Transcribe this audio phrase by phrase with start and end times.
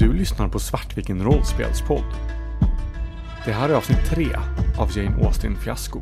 [0.00, 2.04] Du lyssnar på Svartviken rollspelspodd.
[3.44, 4.26] Det här är avsnitt tre
[4.78, 6.00] av Jane Austen Fiasko.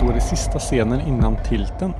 [0.00, 1.92] Då är det sista scenen innan tilten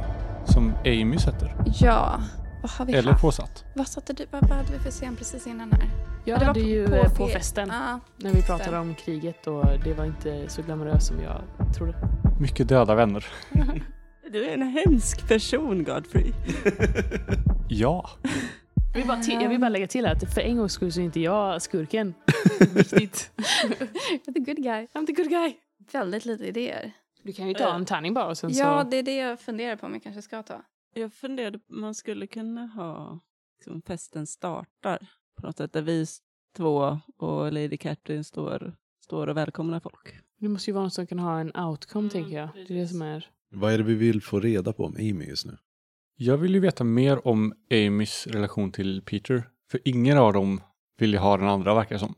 [0.84, 1.54] Amy sätter.
[1.80, 2.20] Ja,
[2.62, 3.22] vad har vi Eller haft?
[3.22, 3.64] påsatt.
[3.74, 5.90] Vad, satte du, vad, vad hade vi för scen precis innan här?
[6.24, 8.42] Jag Ja, det var hade på- ju på eh, på fe- festen Ja, när vi
[8.42, 11.40] pratade om kriget och det var inte så glamoröst som jag
[11.76, 11.94] trodde.
[12.40, 13.26] Mycket döda vänner.
[14.32, 16.32] Du är en hemsk person Godfrey.
[17.68, 18.10] Ja.
[18.92, 21.00] Jag vill, bara till, jag vill bara lägga till att för en gångs skull så
[21.00, 22.14] är inte jag skurken.
[22.74, 23.30] Viktigt.
[24.34, 24.86] the good guy.
[24.94, 25.52] I'm the good guy.
[25.92, 26.92] Väldigt lite idéer.
[27.22, 28.90] Du kan ju ta en tärning bara och sen Ja, så...
[28.90, 30.62] det är det jag funderar på om jag kanske ska ta.
[30.94, 33.20] Jag funderade på man skulle kunna ha
[33.58, 34.98] liksom, festen startar
[35.40, 36.06] på något sätt där vi
[36.56, 40.14] två och Lady Catherine står, står och välkomnar folk.
[40.38, 42.48] Det måste ju vara något som kan ha en outcome Mm, tänker jag.
[42.54, 43.30] Det är det som är...
[43.52, 45.56] Vad är det vi vill få reda på om Amy just nu?
[46.16, 49.48] Jag vill ju veta mer om Amys relation till Peter.
[49.70, 50.60] För ingen av dem
[50.98, 52.14] vill ju ha den andra verkar som.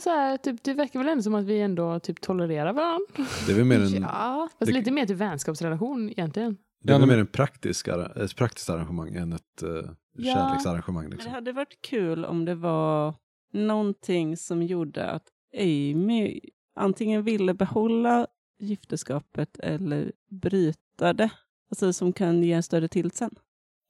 [0.00, 3.06] Så här, typ, det verkar väl ändå som att vi ändå typ tolererar varandra.
[3.46, 6.56] Det är väl mer en, Ja, Fast Det- lite mer till vänskapsrelation egentligen.
[6.82, 10.34] det är Ja, väl mer en praktisk, ett praktiskt arrangemang än ett uh, Ja.
[10.34, 11.02] kärleksarrangemang.
[11.02, 11.32] Men det Liksom.
[11.32, 13.14] hade varit kul om det var
[13.52, 15.22] någonting som gjorde att
[15.58, 16.40] Amy
[16.74, 18.26] antingen ville behålla
[18.58, 21.30] gifteskapet eller bryta det.
[21.70, 23.30] Alltså som kan ge en större tilt sen.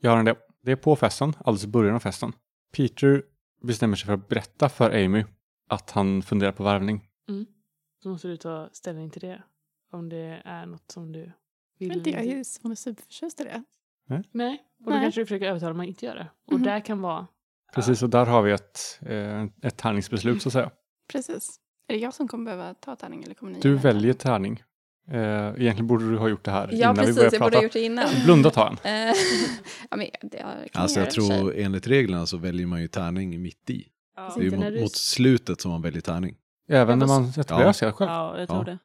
[0.00, 0.34] Jag har en det.
[0.62, 2.32] Det är på festen, alldeles i början av festen.
[2.77, 3.22] Peter
[3.62, 5.24] bestämmer sig för att berätta för Amy
[5.69, 7.09] att han funderar på värvning.
[8.03, 9.42] Så måste du ta ställning till det.
[9.92, 11.33] Om det är något som du
[11.78, 11.89] vill.
[11.89, 13.62] men jag är ju hon är superförtjust i det.
[14.33, 15.03] Nej, och då Nej.
[15.05, 16.31] kanske du försöker övertala mig att inte göra det.
[16.47, 16.62] Och Mhm.
[16.62, 17.27] där kan vara...
[17.74, 20.70] Precis, och där har vi ett, eh, ett tärningsbeslut så att säga.
[21.13, 21.61] Precis.
[21.89, 23.80] Är det jag som kommer behöva ta tärning eller kommer ni Du det?
[23.83, 24.63] väljer tärning.
[25.11, 27.17] Eh, egentligen borde du ha gjort det här Ja, innan vi precis.
[27.17, 27.45] började Jag prata.
[27.51, 28.08] borde ha gjort det innan.
[28.24, 29.08] Blunda ta en.
[29.08, 29.14] Eh,
[29.90, 30.39] ja, men det
[30.73, 33.70] kan Alltså jag jag och för tror enligt reglerna så väljer man ju tärning mitt
[33.70, 33.89] i.
[34.16, 36.36] Ja, Det är ju mot, du- mot slutet som man väljer tärning.
[36.68, 37.72] Även när man sätter Ja.
[37.72, 38.10] själv.
[38.10, 38.64] ja jag tror Ja.
[38.72, 38.78] det.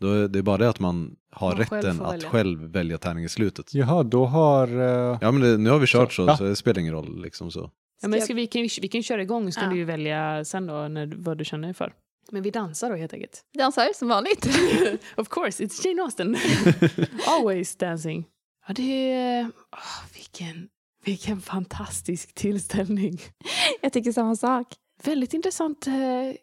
[0.00, 2.28] Då är det är bara det att man har Man själv rätten får att välja.
[2.30, 3.74] själv välja tärning i slutet.
[3.74, 4.68] Jaha, då har...
[4.68, 6.36] Eh, Ja men det, nu har vi kört Så, så, ja.
[6.36, 7.70] så det spelar ingen roll liksom så.
[8.02, 9.76] Ja, men ska vi, kan, vi kan köra igång så kan Ja.
[9.76, 11.92] du välja sen då när, vad du känner för.
[12.30, 13.40] Men vi dansar då helt enkelt.
[13.58, 14.46] Dansar som vanligt.
[15.16, 16.36] of course, it's Jane Austen.
[17.26, 18.26] Always dancing.
[18.68, 19.50] Ja, det är...
[19.72, 20.68] åh, vilken,
[21.06, 23.18] vilken fantastisk tillställning.
[23.80, 24.66] jag tycker samma sak.
[25.04, 25.92] Väldigt intressant eh,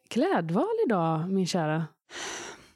[0.09, 1.87] klädval idag, min kära.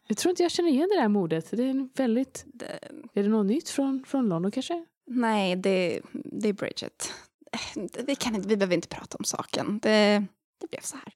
[0.07, 1.51] Jag tror inte jag känner igen det där modet.
[1.51, 2.43] Det är en väldigt...
[2.53, 2.65] Det,
[3.13, 4.85] Är det något nytt från, från London kanske?
[5.09, 7.13] nej, det, det är Bridget.
[7.51, 9.79] Eh, Vi, kan inte, vi behöver inte prata om saken.
[9.79, 10.25] Det,
[10.61, 11.13] det blev så här.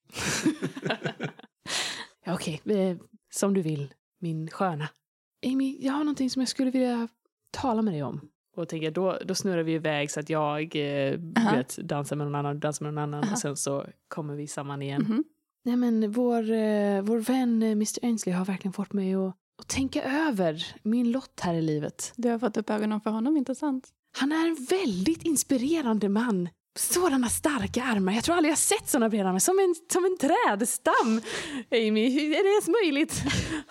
[2.25, 2.97] Ja, Okej, eh,
[3.33, 4.89] som du vill, min sköna.
[5.45, 7.07] Amy, jag har någonting som jag skulle vilja
[7.51, 8.29] tala med dig om.
[8.57, 11.56] Och tänker, då, då snurrar vi iväg så att jag eh, Aha.
[11.56, 13.34] vet, dansar med någon annan, dansar med någon annan Aha.
[13.34, 15.01] och sen så kommer vi samman igen.
[15.01, 15.23] Mhm.
[15.66, 19.67] Nej men vår, eh, vår vän eh, Mr Ainsley har verkligen fått mig att, att
[19.67, 22.13] tänka över min lott här i livet.
[22.16, 23.90] Du har fått upp ögonen för honom, inte sant?
[24.17, 26.50] Han är en väldigt inspirerande man.
[26.79, 28.13] Sådana starka armar.
[28.13, 29.40] Jag tror aldrig jag sett sådana breda armar.
[29.40, 31.22] Som en, som en trädstam.
[31.72, 33.23] Amy, hur är det ens möjligt?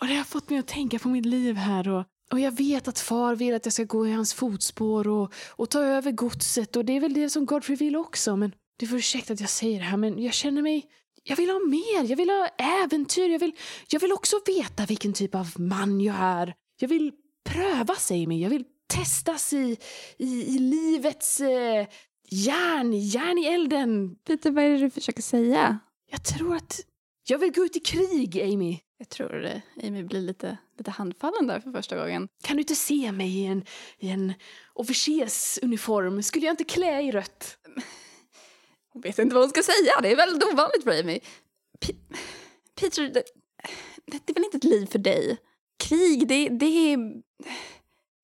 [0.00, 1.88] Och det har fått mig att tänka på mitt liv här.
[1.88, 5.34] Och, och jag vet att far vill att jag ska gå i hans fotspår och,
[5.50, 6.76] och ta över godset.
[6.76, 8.36] Och det är väl det som Godfrey vill också.
[8.36, 10.86] Men du får ursäkta att jag säger det här, men jag känner mig...
[11.22, 12.10] Jag vill ha mer.
[12.10, 12.48] Jag vill ha
[12.82, 13.28] äventyr.
[13.28, 13.52] Jag vill,
[13.88, 16.54] jag vill också veta vilken typ av man jag är.
[16.80, 17.12] Jag vill
[17.44, 18.42] prövas, Amy.
[18.42, 19.76] Jag vill testas i,
[20.18, 21.86] i, i livets eh,
[22.30, 24.16] järn, järn i elden.
[24.26, 25.78] Peter, vad är det du försöker säga?
[26.10, 26.80] Jag tror att
[27.28, 28.80] jag vill gå ut i krig, Amy.
[29.00, 29.60] Jag tror.
[29.82, 32.28] Amy blir lite, lite handfallen där för första gången.
[32.42, 33.64] Kan du inte se mig i en,
[33.98, 34.32] i en
[34.72, 36.22] officersuniform?
[36.22, 37.58] Skulle jag inte klä i rött?
[38.92, 40.00] Hon vet inte vad hon ska säga.
[40.02, 41.20] Det är väldigt ovanligt för Amy.
[41.80, 41.94] P-
[42.80, 43.22] Peter, det,
[44.06, 45.38] det är väl inte ett liv för dig?
[45.78, 46.98] Krig, det, det är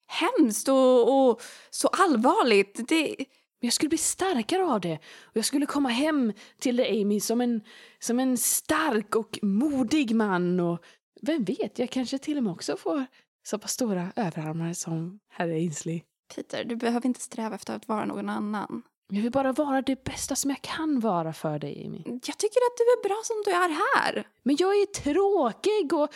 [0.07, 2.89] hemskt och, och så allvarligt.
[2.89, 3.17] Det,
[3.61, 4.95] Men jag skulle bli starkare av det.
[5.23, 7.61] Och jag skulle komma hem till dig, Amy, som en,
[7.99, 10.61] som en stark och modig man.
[10.61, 10.79] Och
[11.23, 13.07] vem vet, jag kanske till och med också får
[13.47, 16.03] så pass stora överarmar som herr Ainsley.
[16.35, 18.83] Peter, du behöver inte sträva efter att vara någon annan.
[19.09, 22.03] Jag vill bara vara det bästa som jag kan vara för dig, Amy.
[22.07, 24.29] Jag tycker att du är bra som du är här.
[24.43, 26.15] Men jag är tråkig och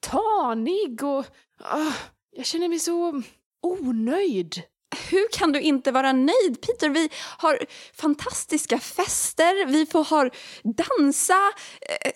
[0.00, 1.24] tanig och...
[1.58, 1.92] ah,
[2.30, 3.22] jag känner mig så
[3.62, 4.62] onöjd.
[5.10, 6.88] Hur kan du inte vara nöjd, Peter?
[6.88, 7.08] Vi
[7.38, 7.58] har
[7.94, 10.30] fantastiska fester, vi får ha
[10.64, 11.40] dansa.
[11.80, 12.12] Eh,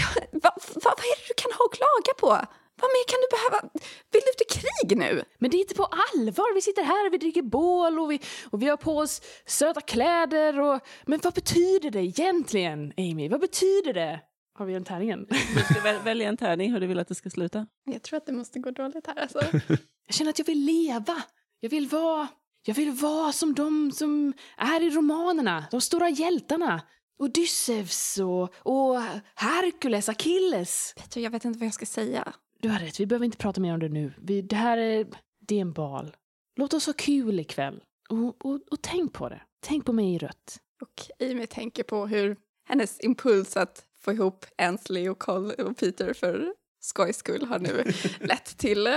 [0.00, 2.48] har, va, va, vad är det du kan ha att klaga på?
[2.80, 3.72] Vad mer kan du behöva?
[4.12, 5.24] Vill du till krig nu?
[5.38, 6.54] Men det är inte på allvar.
[6.54, 8.20] Vi sitter här och vi dricker bål och vi,
[8.50, 10.60] och vi har på oss söta kläder.
[10.60, 13.28] Och, men vad betyder det egentligen, Amy?
[13.28, 14.20] Vad betyder det?
[14.58, 15.26] Har vi en tärningen?
[15.28, 17.66] Du ska väl, välja en tärning hur du vill att det ska sluta.
[17.84, 19.40] Jag tror att det måste gå dåligt här alltså.
[20.06, 21.22] Jag känner att jag vill leva.
[21.60, 22.28] Jag vill vara,
[22.62, 25.64] jag vill vara som de som är i romanerna.
[25.70, 26.82] De stora hjältarna.
[27.18, 29.02] Odysseus och, och
[29.34, 30.94] Herkules, Achilles.
[30.96, 32.32] Peter, jag vet inte vad jag ska säga.
[32.60, 34.12] Du har rätt, vi behöver inte prata mer om det nu.
[34.18, 35.06] Vi, det här är,
[35.40, 36.16] det är en bal.
[36.56, 37.82] Låt oss ha kul ikväll.
[38.08, 39.42] Och, och, och tänk på det.
[39.60, 40.60] Tänk på mig i rött.
[40.82, 46.12] Och Amy tänker på hur hennes impuls att få ihop Ansley och Cole och Peter
[46.12, 47.84] för skojs skull har nu
[48.26, 48.92] lett till eh,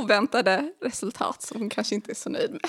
[0.00, 2.60] oväntade resultat som hon kanske inte är så nöjd med.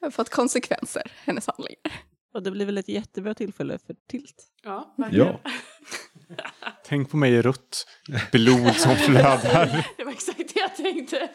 [0.00, 1.92] Det har fått konsekvenser, hennes handlingar.
[2.34, 4.44] Och det blir väl ett jättebra tillfälle för tilt.
[4.62, 5.40] Ja, Ja.
[6.84, 7.86] Tänk på mig i rött.
[8.32, 9.86] Blod som flödar.
[9.96, 11.28] Det var exakt det jag tänkte.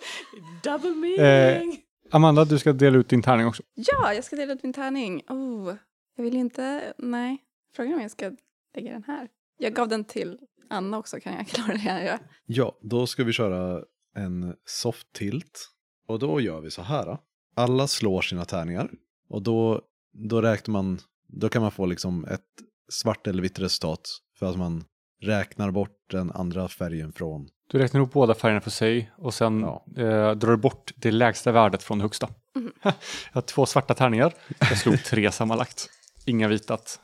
[0.63, 1.81] Double meaning.
[2.11, 3.63] Amanda, du ska dela ut din tärning också.
[3.73, 5.23] Ja, jag ska dela ut min tärning.
[5.27, 5.75] Oh,
[6.15, 6.93] jag vill inte...
[6.97, 7.37] Nej,
[7.75, 8.31] frågan är om jag ska
[8.75, 9.27] lägga den här.
[9.57, 10.37] Jag gav den till
[10.69, 12.05] Anna också, kan jag klara det?
[12.05, 12.17] Ja.
[12.45, 13.83] Ja, då ska vi köra
[14.15, 15.69] en soft tilt.
[16.07, 17.17] Och då gör vi så här.
[17.55, 18.89] Alla slår sina tärningar.
[19.29, 19.81] Och då,
[20.13, 22.41] då räknar man, då kan man få liksom ett
[22.89, 24.01] svart eller vitt resultat.
[24.39, 24.83] För att man
[25.21, 27.47] räknar bort den andra färgen från.
[27.71, 29.85] Du räknar ihop båda färgerna för sig och sen Ja.
[29.97, 32.29] eh, drar du bort det lägsta värdet från det högsta.
[32.55, 32.71] Mhm.
[32.83, 32.93] jag
[33.33, 34.33] har två svarta tärningar.
[34.59, 35.89] Jag slog tre sammanlagt.
[36.25, 36.99] Inga vita att,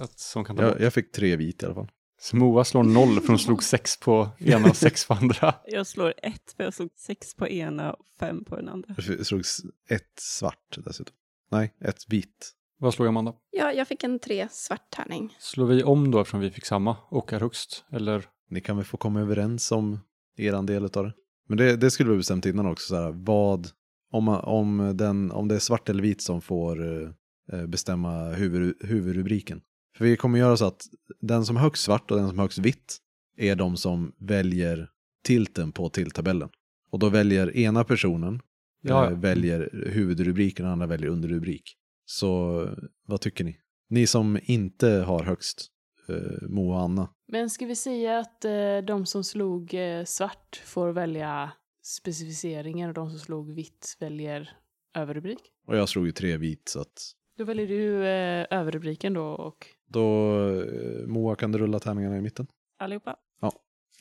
[0.00, 0.72] att, som kan ta bort.
[0.72, 1.88] Jag, jag fick tre vit i alla fall.
[2.20, 5.54] Så Moa slår noll för hon slog sex på ena och sex på andra.
[5.66, 8.94] Jag slår ett för jag slog sex på ena och fem på den andra.
[8.96, 9.40] Jag slog
[9.88, 11.14] ett svart dessutom.
[11.50, 12.54] Nej, ett vitt.
[12.78, 13.34] Vad slog Amanda?
[13.50, 15.36] ja, jag fick en tre svart tärning.
[15.38, 17.84] Slår vi om då eftersom vi fick samma och är högst?
[17.92, 18.26] Eller?
[18.50, 20.00] Ni kan väl få komma överens om
[20.36, 21.12] er del av det.
[21.48, 22.86] Men det, det skulle vi bestämt innan också.
[22.86, 23.68] Så här, vad,
[24.12, 27.08] om, om, den, om det är svart eller vit som får eh,
[27.52, 29.60] eh, bestämma huvud, huvudrubriken.
[29.98, 30.86] För vi kommer göra så att
[31.20, 32.98] den som har högst svart och den som har högst vitt
[33.36, 34.90] är de som väljer
[35.24, 36.48] tilten på tilltabellen.
[36.90, 38.40] Och då väljer ena personen
[38.80, 41.76] Ja, eh, väljer huvudrubriken och andra väljer underrubrik.
[42.04, 42.64] Så
[43.06, 43.58] vad tycker ni?
[43.88, 45.66] Ni som inte har högst,
[46.08, 47.08] eh, Moa och Anna.
[47.28, 51.50] Men ska vi säga att eh, de som slog eh, svart får välja
[51.82, 54.50] specificeringen och de som slog vitt väljer
[54.96, 55.40] överrubrik?
[55.66, 59.66] Och jag slog ju tre vit så att Då väljer du eh, överrubriken då och...
[59.88, 62.46] Då, eh, Moa, kan du rulla tärningarna i mitten?
[62.78, 63.16] Allihopa.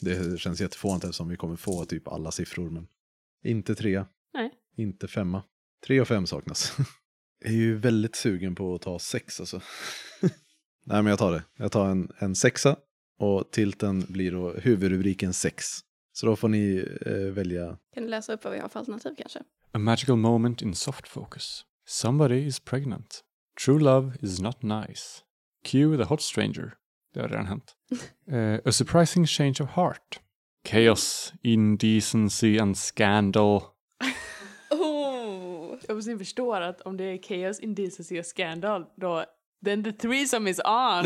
[0.01, 2.87] Det känns jättefånigt eftersom vi kommer få typ alla siffror, men
[3.43, 4.07] inte trea.
[4.33, 4.51] Nej.
[4.75, 5.43] Inte femma.
[5.87, 6.77] Tre och fem saknas.
[7.39, 9.61] jag är ju väldigt sugen på att ta sex alltså.
[10.85, 11.43] Nej, men jag tar det.
[11.57, 12.75] Jag tar en, en sexa
[13.19, 15.65] och tilten blir då huvudrubriken sex.
[16.13, 17.77] Så då får ni eh, välja.
[17.93, 19.39] Kan du läsa upp vad vi har för alternativ kanske?
[19.71, 21.65] A magical moment in soft focus.
[21.85, 23.23] Somebody is pregnant.
[23.65, 25.21] True love is not nice.
[25.65, 26.73] Cue the hot stranger.
[27.13, 27.73] Det har redan hänt.
[28.31, 30.19] Eh, a surprising change of heart.
[30.67, 33.61] Chaos, indecency and scandal.
[34.69, 35.77] Oh!
[35.87, 39.25] Jag måste förstår att om det är chaos, indecency och scandal, då...
[39.65, 41.05] Then the threesome is on!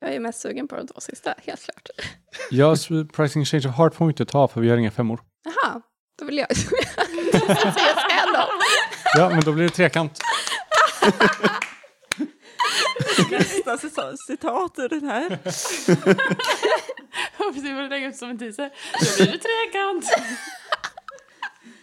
[0.00, 1.88] Jag är mest sugen på de två sista, helt klart.
[2.50, 5.20] ja, surprising change of heart får vi inte ta för vi har inga femmor.
[5.44, 5.82] Jaha,
[6.18, 6.82] då vill jag säga
[7.96, 8.48] scandal.
[9.16, 10.20] Ja, men då blir det trekant.
[13.30, 15.38] Nästa cita- citat ur den här.
[17.38, 18.70] Vad du lägger ut som en teaser.
[19.00, 20.04] Då blir det trekant!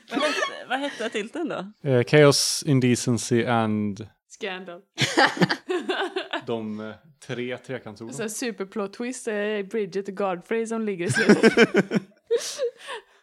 [0.09, 1.89] Vad hette, vad hette tilten då?
[1.89, 4.81] Eh, chaos, indecency and Scandal.
[6.45, 6.95] de eh,
[7.27, 8.29] tre trekantsorden.
[8.29, 11.53] Superplot twist är Bridget och Godfrey som ligger i slutet.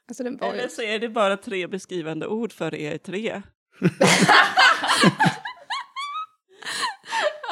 [0.09, 0.25] Alltså.
[0.25, 3.43] Eller så är det bara tre beskrivande ord för er tre.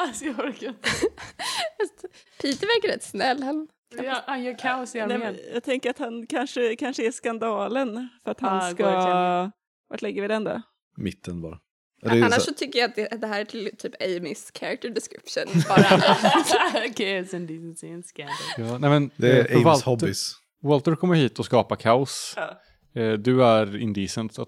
[0.07, 0.89] alltså jag orkar inte.
[2.41, 3.43] Peter verkar rätt snäll.
[3.43, 3.67] Han...
[4.03, 5.37] Ja, Han gör kaos i armén.
[5.53, 9.51] jag tänker att han kanske, kanske är skandalen för att han Ah, ska...
[9.89, 10.61] Vart lägger vi den då?
[10.97, 11.59] Mitten bara.
[12.05, 15.43] Annars så- så tycker jag att det, det här är till, typ Amys character description.
[15.69, 15.83] Bara.
[16.97, 18.35] chaos, and scandal.
[18.57, 20.33] Ja, nej, men, det eh, är för Ames Walter, hobbies.
[20.63, 22.33] Walter kommer hit och skapar kaos.
[22.37, 22.61] Ja.
[23.01, 24.45] Eh, Du är indecent, så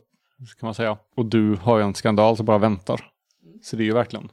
[0.60, 0.98] kan man säga.
[1.16, 3.12] Och du har ju en skandal som bara väntar.
[3.62, 4.30] Så det är ju verkligen.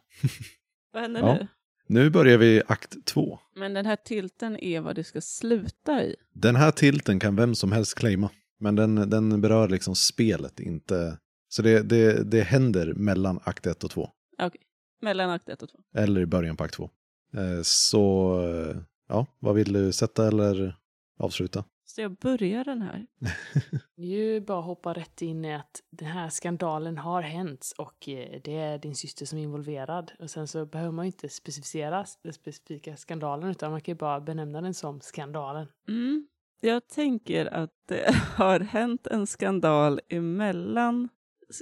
[0.92, 1.34] Vad händer Ja.
[1.34, 1.46] nu?
[1.86, 3.38] Nu börjar vi akt två.
[3.56, 6.16] Men den här tilten är vad det ska sluta i.
[6.34, 8.30] Den här tilten kan vem som helst claima.
[8.60, 11.18] Men den, den berör liksom spelet, inte...
[11.48, 14.10] Så det, det, det händer mellan akt ett och två.
[14.42, 14.60] Okej.
[15.02, 15.78] Mellan akt 1 och 2.
[15.94, 16.90] Eller i början på akt två.
[17.34, 18.76] Eh, Så, eh,
[19.08, 20.76] ja, vad vill du sätta eller
[21.18, 21.64] avsluta?
[21.94, 23.06] Så jag börjar den här.
[23.96, 28.56] Ju bara hoppa rätt in i att den här skandalen har hänt och eh, det
[28.56, 30.12] är din syster som är involverad.
[30.18, 33.98] Och sen så behöver man ju inte specificera den specifika skandalen utan man kan ju
[33.98, 35.66] bara benämna den som skandalen.
[35.88, 36.28] Mm.
[36.60, 41.08] Jag tänker att det har hänt en skandal emellan.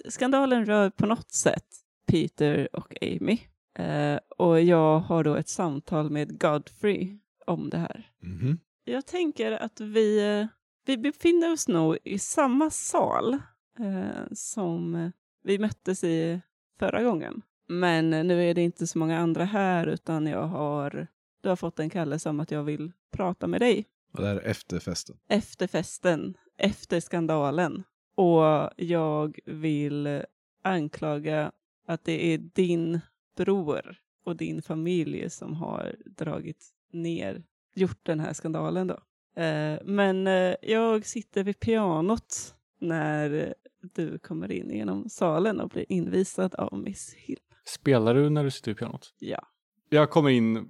[0.08, 1.66] Skandalen rör på något sätt
[2.06, 3.38] Peter och Amy.
[3.78, 8.10] Eh, och jag har då ett samtal med Godfrey om det här.
[8.22, 8.58] Mhm.
[8.88, 10.46] Jag tänker att vi,
[10.84, 13.34] vi befinner oss nog i samma sal
[13.78, 15.10] eh, som
[15.44, 16.40] vi möttes i
[16.78, 17.42] förra gången.
[17.66, 21.06] Men nu är det inte så många andra här utan jag har,
[21.40, 24.36] du har fått en kallelse om att jag vill prata med dig Och det här
[24.36, 25.16] är efter festen.
[25.28, 27.84] efter festen, efter skandalen.
[28.14, 30.22] Och jag vill
[30.62, 31.52] anklaga
[31.86, 33.00] att det är din
[33.36, 37.42] bror och din familj som har dragit ner,
[37.78, 38.98] gjort den här skandalen då.
[39.42, 43.54] Eh, Men eh, jag sitter vid pianot när
[43.94, 47.38] du kommer in genom salen och blir invisad av Miss Hill.
[47.64, 49.14] Spelar du när du sitter vid pianot?
[49.18, 49.46] Ja.
[49.88, 50.62] Jag kommer in eh,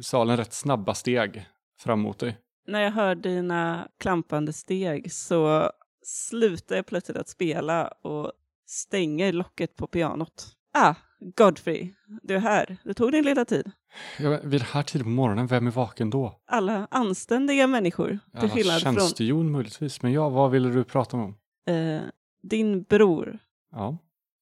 [0.00, 1.46] salen rätt snabba steg
[1.78, 2.38] fram mot dig.
[2.66, 5.70] När jag hör dina klampande steg så
[6.02, 8.32] slutar jag plötsligt att spela och
[8.66, 10.46] stänger locket på pianot.
[10.74, 10.94] Ah,
[11.36, 12.76] Godfrey, du är här.
[12.84, 13.70] Det tog din lilla tid.
[14.18, 16.40] Jag, vid den här tiden på morgonen, vem är vaken då?
[16.50, 20.02] Alla anständiga människor, Alla skillnad från möjligtvis.
[20.02, 21.34] Men ja, vad ville du prata om?
[21.68, 22.00] eh,
[22.42, 23.38] din bror.
[23.72, 23.98] Ja,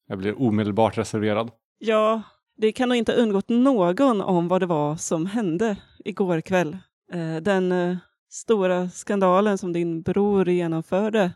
[0.06, 1.50] jag blir omedelbart reserverad.
[1.78, 2.22] Ja,
[2.56, 6.78] det kan nog inte ha undgått någon om vad det var som hände igår kväll.
[7.12, 7.96] Eh, den eh,
[8.30, 11.32] stora skandalen som din bror genomförde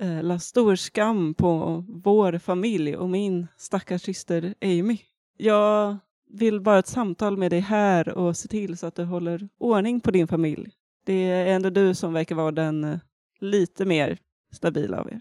[0.00, 4.98] eh, la stor skam på vår familj och min stackars syster Amy.
[5.36, 5.96] Jag
[6.30, 10.00] vill bara ett samtal med dig här och se till så att du håller ordning
[10.00, 10.70] på din familj.
[11.04, 12.98] Det är ändå du som verkar vara den eh,
[13.40, 14.18] lite mer
[14.52, 15.20] stabila av er.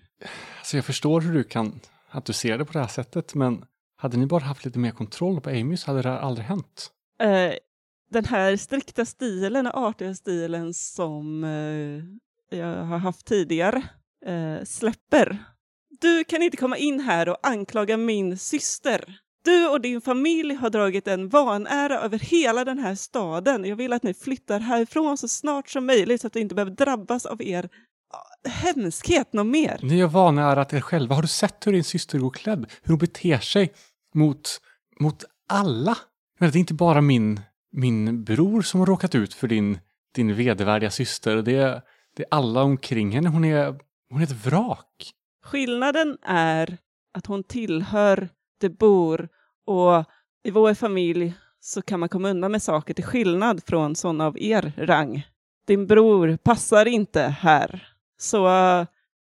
[0.60, 3.66] Alltså jag förstår hur du kan, att du ser det på det här sättet, men
[3.96, 6.92] hade ni bara haft lite mer kontroll på Amy så hade det här aldrig hänt.
[7.20, 7.54] Eh,
[8.10, 13.84] den här strikta stilen, den artiga stilen som eh, jag har haft tidigare,
[14.26, 15.38] eh, släpper.
[16.02, 19.18] Du kan inte komma in här och anklaga min syster.
[19.44, 23.66] Du och din familj har dragit en vanära över hela den här staden.
[23.66, 26.72] Jag vill att ni flyttar härifrån så snart som möjligt så att du inte behöver
[26.72, 27.70] drabbas av er
[28.48, 29.80] hemskhet något mer.
[29.82, 31.16] Ni har vanärat er själva.
[31.16, 32.66] Har du sett hur din syster går klädd?
[32.82, 33.74] Hur hon beter sig
[34.16, 34.62] mot,
[35.00, 35.98] mot alla?
[36.40, 37.40] Men det är inte bara min,
[37.72, 39.80] min bror som har råkat ut för din,
[40.16, 41.36] din vedervärdiga syster.
[41.36, 41.82] Det är,
[42.16, 43.30] det är alla omkring henne.
[43.30, 43.80] Hon är,
[44.12, 45.14] hon är ett vrak.
[45.44, 46.78] Skillnaden är
[47.14, 49.30] att hon tillhör, det bor
[49.66, 50.06] och
[50.44, 54.40] i vår familj så kan man komma undan med saker till skillnad från sådana av
[54.40, 55.28] er rang.
[55.68, 57.88] Din bror passar inte här.
[58.20, 58.86] Så eh,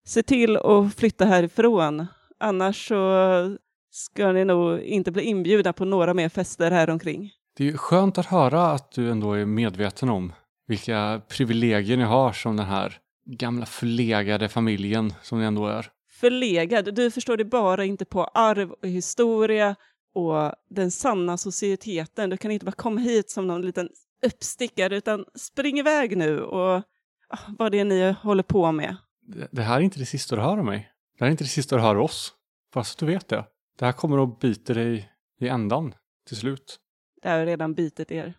[0.06, 2.06] se till att flytta härifrån.
[2.40, 3.56] Annars så
[3.90, 7.32] ska ni nog inte bli inbjudna på några mer fester här omkring.
[7.56, 10.32] Det är ju skönt att höra att du ändå är medveten om
[10.66, 12.98] vilka privilegier ni har som den här
[13.36, 15.90] gamla förlegade familjen som ni ändå är.
[16.10, 19.76] Förlegad, du förstår det bara inte på arv och historia
[20.14, 22.30] och den sanna societeten.
[22.30, 23.88] Du kan inte bara komma hit som någon liten
[24.26, 26.82] uppstickare utan spring iväg nu och
[27.28, 28.96] ah, vad det är ni håller på med.
[29.20, 30.92] Det, det här är inte det sista du hör om mig.
[31.18, 32.32] Det här är inte det sista du hör av oss.
[32.74, 33.44] Bara så du vet det.
[33.78, 35.94] Det här kommer att bita dig i ändan
[36.28, 36.78] till slut.
[37.22, 38.34] Det har redan bitit er.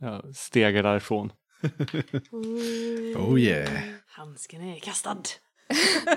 [0.00, 1.32] Jag stegar därifrån.
[3.16, 3.82] Oh yeah.
[4.06, 5.22] Handsken är kastad.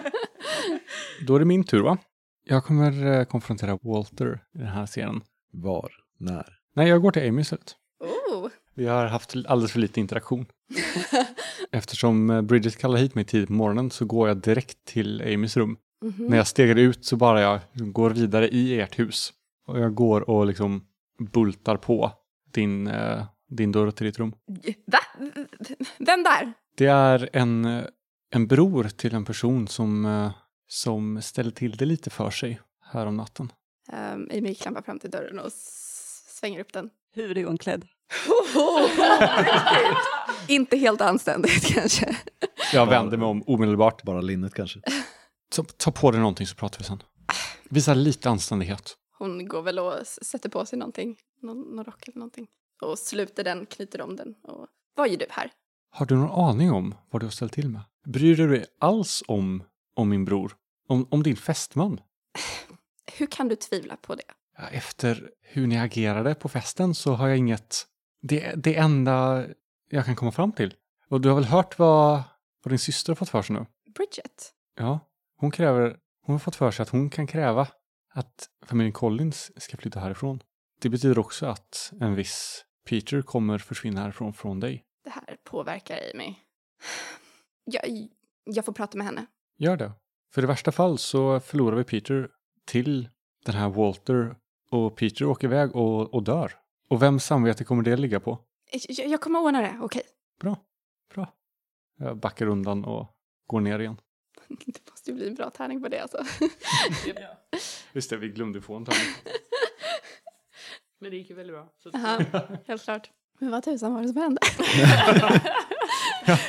[1.27, 1.98] Då är det min tur va?
[2.43, 5.21] Jag kommer eh, konfrontera Walter i den här scenen.
[5.53, 5.91] Var?
[6.17, 6.57] När?
[6.75, 7.75] Nej, jag går till Amy istället.
[8.00, 8.50] Oh.
[8.74, 10.45] Vi har haft alldeles för lite interaktion.
[11.71, 15.57] Eftersom eh, Bridget kallar hit mig tidigt på morgonen så går jag direkt till Amys
[15.57, 15.77] rum.
[16.01, 16.25] Mhm.
[16.25, 19.33] När jag stegar ut så bara jag går vidare i ert hus.
[19.67, 20.86] Och jag går och liksom
[21.31, 22.12] bultar på
[22.51, 24.34] din, eh, din dörr till ditt rum.
[24.86, 25.00] Va?
[26.00, 26.53] Vem där?
[26.77, 27.84] Det är en,
[28.29, 30.31] en bror till en person som, eh,
[30.67, 33.51] som ställer till det lite för sig här om natten.
[34.13, 36.89] Um, Amy klampar fram till dörren och svänger upp den.
[37.13, 37.88] Huvudgångklädd.
[40.48, 42.17] Inte helt anständigt kanske.
[42.74, 44.03] Jag vänder mig om omedelbart.
[44.03, 44.81] Bara linnet kanske?
[45.55, 47.03] Ta, ta på dig någonting så pratar vi sen.
[47.70, 48.96] Visa lite anständighet.
[49.17, 51.17] Hon går väl och sätter på sig någonting.
[51.41, 52.48] Någon, någon rock eller någonting.
[52.81, 54.35] Och sluter den, knyter om den.
[54.43, 55.51] Och vad gör du här?
[55.91, 57.81] Har du någon aning om vad du har ställt till med?
[58.05, 59.63] Bryr du dig alls om,
[59.95, 60.55] om min bror?
[60.88, 62.01] Om, om din fästman?
[63.17, 64.23] Hur kan du tvivla på det?
[64.57, 67.88] Ja, Efter hur ni agerade på festen så har jag inget...
[68.21, 69.45] Det, det enda
[69.89, 70.73] jag kan komma fram till.
[71.09, 72.23] Och du har väl hört vad,
[72.63, 73.65] vad din syster har fått för sig nu?
[73.95, 74.53] Bridget?
[74.77, 75.00] Ja,
[75.38, 75.97] hon kräver...
[76.25, 77.67] Hon har fått för sig att hon kan kräva
[78.13, 80.39] att familjen Collins ska flytta härifrån.
[80.81, 84.83] Det betyder också att en viss Peter kommer försvinna härifrån från dig.
[85.03, 86.35] Det här påverkar Amy.
[87.65, 88.07] Jag,
[88.43, 89.25] jag får prata med henne.
[89.57, 89.91] Gör det.
[90.33, 92.29] För i värsta fall så förlorar vi Peter
[92.65, 93.09] till
[93.45, 94.35] den här Walter
[94.71, 96.53] och Peter åker iväg och, och dör.
[96.89, 98.39] Och vems samvete kommer det ligga på?
[98.71, 100.03] Jag, jag kommer ordna det, okej?
[100.39, 100.57] Bra,
[101.13, 101.33] bra.
[101.97, 103.07] Jag backar undan och
[103.47, 103.97] går ner igen.
[104.47, 106.25] Det måste ju bli en bra tärning på det alltså.
[107.93, 109.15] Just det, vi glömde få en tärning.
[111.01, 111.67] Men det gick ju väldigt bra.
[111.84, 112.20] Så Aha,
[112.67, 113.10] helt klart.
[113.39, 114.41] Men vad tusan var det som hände?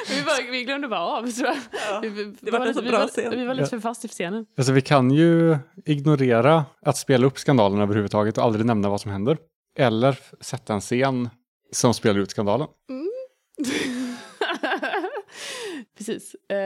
[0.09, 1.57] vi, bara, vi glömde bara av tror jag.
[2.01, 3.31] Vi, vi, det var en lite, vi, bra var, scen.
[3.31, 4.47] vi var lite för fast i scenen.
[4.57, 9.11] Alltså vi kan ju ignorera att spela upp skandalen överhuvudtaget och aldrig nämna vad som
[9.11, 9.39] händer.
[9.79, 11.31] Eller sätta en scen
[11.73, 12.69] som spelar ut skandalen.
[15.97, 16.35] Precis.
[16.49, 16.57] Eh,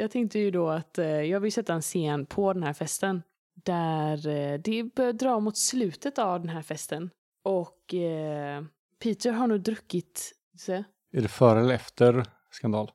[0.00, 3.22] jag tänkte ju då att eh, jag vill sätta en scen på den här festen.
[3.64, 7.10] Där eh, det börjar dra mot slutet av den här festen.
[7.46, 8.64] Och eh,
[9.02, 10.32] Peter har nog druckit...
[10.58, 10.84] Så, Är
[11.22, 12.90] det före eller efter skandal?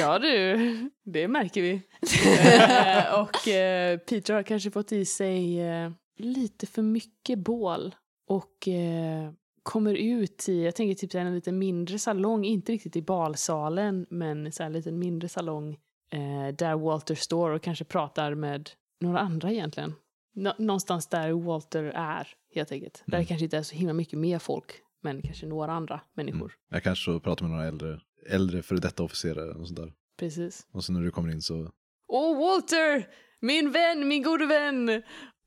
[0.00, 1.72] ja du, det märker vi.
[1.72, 7.94] Eh, och eh, Peter har kanske fått i sig eh, lite för mycket bål.
[8.26, 13.02] Och eh, kommer ut i, jag tänker typ en lite mindre salong, inte riktigt i
[13.02, 15.78] balsalen, men så här en liten mindre salong
[16.12, 19.94] eh, där Walter står och kanske pratar med några andra egentligen.
[20.34, 23.02] Nå- någonstans där Walter är, helt enkelt.
[23.06, 23.26] Där det Mm.
[23.26, 24.72] kanske inte är så himla mycket mer folk,
[25.02, 26.52] men kanske några andra människor.
[26.70, 29.92] Jag kanske pratar med några äldre, äldre före detta officerare och sånt där.
[30.18, 30.66] Precis.
[30.72, 31.70] Och så när du kommer in så,
[32.08, 33.08] Åh, Walter!
[33.40, 35.02] Min vän, min gode vän!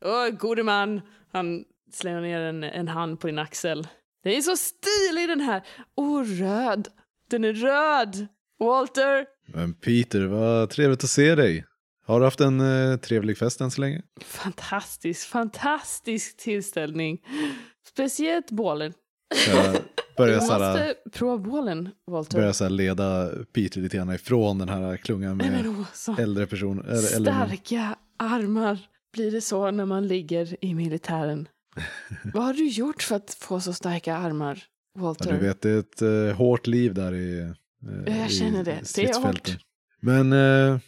[0.06, 1.02] Åh, gode man!
[1.32, 3.88] Han slänger ner en, en hand på din axel.
[4.24, 5.64] Det är så stilig den här!
[5.96, 6.88] Åh, röd!
[7.30, 8.28] Den är röd!
[8.60, 9.26] Walter!
[9.48, 11.66] men Peter, vad trevligt att se dig.
[12.06, 12.60] Har du haft en
[12.92, 14.02] eh, trevlig fest än så länge?
[14.22, 17.22] Fantastisk, fantastisk tillställning.
[17.88, 18.94] Speciellt bålen.
[19.48, 19.76] Jag
[20.18, 22.38] börjar Du måste prova bålen, Walter.
[22.38, 25.86] börjar så här leda Peter lite grann ifrån den här klungan Nej, med men åh,
[25.94, 26.84] så äldre personer.
[26.84, 28.80] Eller, starka armar.
[29.14, 31.48] Blir det så när man ligger i militären?
[32.34, 34.64] Vad har du gjort för att få så starka armar,
[34.96, 35.32] Ja, Walter?
[35.32, 37.48] du vet, det är ett eh, hårt liv där i, eh,
[38.08, 38.80] Ja, jag i känner det.
[38.96, 39.58] Det är hårt.
[40.00, 40.80] Men eh,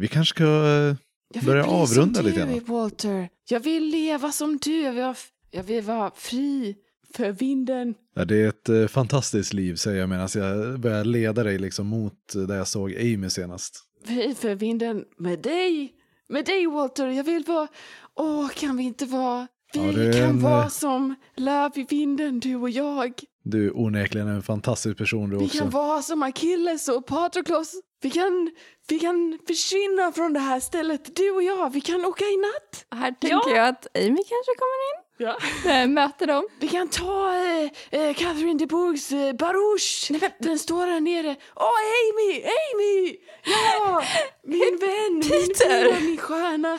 [0.00, 0.44] vi kanske ska...
[0.44, 0.96] Eh,
[1.34, 2.64] Jag vill börja bli avrunda som lite du, grann.
[2.64, 3.28] Walter.
[3.48, 4.80] Jag vill leva som du.
[4.80, 5.14] Jag vill, vara,
[5.50, 6.74] jag vill vara fri
[7.14, 7.94] för vinden.
[8.14, 11.86] ja, det är ett eh, fantastiskt liv säger jag medan jag börjar leda dig liksom
[11.86, 13.84] mot där jag såg Amy senast.
[14.04, 15.92] Fri för vinden med dig.
[16.28, 17.06] Med dig, Walter.
[17.06, 17.68] Jag vill vara...
[18.14, 19.46] Åh, kan vi inte vara...
[19.72, 23.12] Vi Ja, kan en, vara eh, som löv i vinden, du och jag.
[23.44, 25.58] Du är onekligen en fantastisk person du Vi också.
[25.58, 27.72] kan vara som Achilles och Patroklos.
[28.02, 28.50] Vi kan,
[28.88, 31.72] vi kan försvinna från det här stället, du och jag.
[31.72, 32.86] Vi kan åka i natt.
[33.00, 35.00] Här tänker jag att Amy kanske kommer in.
[35.16, 35.36] Ja.
[35.70, 36.48] Eh, Möter dem.
[36.60, 40.30] Vi kan ta eh, eh, Catherine de Bourghs eh, barouche.
[40.38, 41.36] Den står där nere.
[41.56, 42.42] Åh, Amy!
[42.42, 43.16] Amy!
[43.44, 44.02] Ja!
[44.44, 45.84] Min vän, min Peter!
[45.84, 46.78] fina, min stjärna.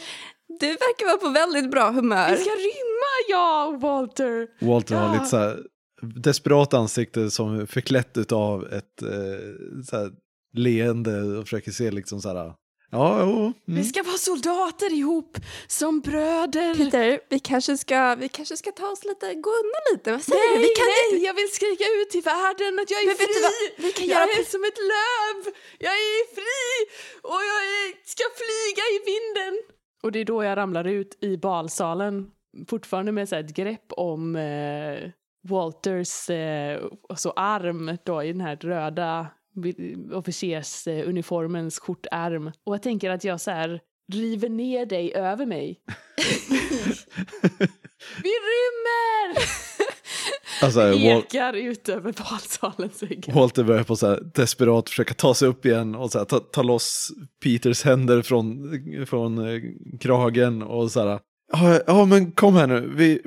[0.59, 2.29] Du verkar vara på väldigt bra humör.
[2.31, 4.47] Vi ska rymma, ja, Walter.
[4.65, 5.13] Walter har Ja.
[5.13, 5.59] lite så här
[6.01, 9.09] desperat ansikte som förklätt av ett eh,
[9.89, 10.11] så här,
[10.53, 12.53] leende och försöker se liksom så här.
[12.93, 13.53] Ja, jo.
[13.65, 13.83] Vi Mm.
[13.85, 15.37] ska vara soldater ihop,
[15.67, 16.75] som bröder.
[16.75, 20.11] Peter, vi kanske ska, vi kanske ska ta oss lite, gå undan lite.
[20.11, 20.61] Vad säger Nej, du?
[20.67, 21.25] Vi kan nej, inte...
[21.27, 23.83] jag vill skrika ut till världen att jag är Men fri!
[23.85, 25.53] Vi kan jag göra är precis- som ett löv!
[25.79, 26.65] Jag är fri!
[27.21, 29.53] Och jag är, ska flyga i vinden!
[30.03, 32.27] Och det är då jag ramlar ut i balsalen,
[32.69, 35.09] fortfarande med så här ett grepp om eh,
[35.49, 39.27] Walters eh, alltså arm då, i den här röda
[40.13, 42.51] officersuniformens skjortärm.
[42.63, 43.81] Och jag tänker att jag så här
[44.13, 45.79] river ner dig över mig.
[48.23, 49.41] Vi rymmer!
[50.63, 53.33] Alltså, ekar ut över balsalens väggar.
[53.33, 56.39] Walter börjar på så här desperat försöka ta sig upp igen och så här, ta,
[56.39, 57.11] ta loss
[57.43, 58.69] Peters händer från,
[59.05, 59.61] från eh,
[59.99, 61.19] kragen och så här.
[61.51, 62.93] Ja, ja, men kom här nu.
[62.95, 63.21] Vi,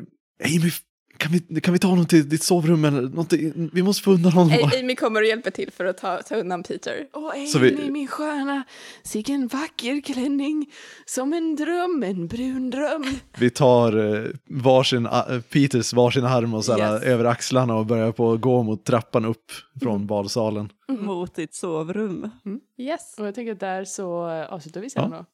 [0.45, 0.71] Amy,
[1.17, 3.71] kan vi, kan vi ta honom till ditt sovrum eller någonting?
[3.73, 4.71] Vi måste få undan honom.
[4.81, 7.07] Amy kommer och hjälper till för att ta, ta undan Peter.
[7.13, 8.63] Åh, Amy, vi- min stjärna,
[9.03, 10.71] sicken vacker klänning,
[11.07, 13.05] som en dröm, en brun dröm.
[13.39, 17.03] Vi tar eh, varsin, eh, Peters varsin arm och så Yes.
[17.03, 20.69] över axlarna och börjar på att gå mot trappan upp från badsalen.
[20.89, 22.31] Mot ditt sovrum.
[22.79, 23.15] Yes.
[23.19, 25.25] Och jag tänker att där så avslutar vi sen då.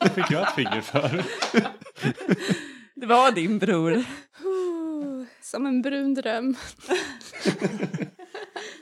[0.00, 1.24] Det fick jag ett finger för.
[2.94, 3.92] Det var din bror.
[5.50, 6.56] Som en brun dröm.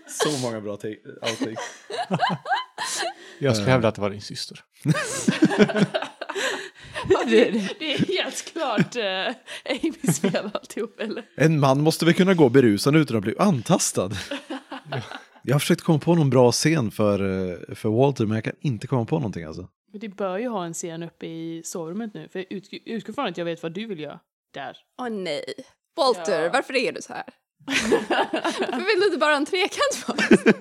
[0.06, 1.58] Så många bra take- outtakes.
[3.38, 4.64] Jag skulle hävda att det var din syster.
[7.26, 9.02] det, det är helt klart uh,
[9.70, 11.24] Amys fel alltihop, eller?
[11.34, 14.10] En man måste väl kunna gå berusad utan att bli antastad.
[15.42, 18.54] Jag har försökt komma på någon bra scen för, eh, för Walter, men jag kan
[18.60, 19.68] inte komma på någonting alltså.
[19.92, 23.26] Men det bör ju ha en scen uppe i sovrummet nu, för utgår utgår från
[23.26, 24.20] att jag vet vad du vill göra
[24.54, 24.76] där.
[25.00, 25.44] Åh nej.
[25.98, 26.50] Walter, Ja.
[26.52, 27.24] varför är du så här?
[28.60, 30.54] Varför vill du inte bara ha en trekant på oss?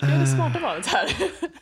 [0.00, 1.08] Jag är det smarta valet här.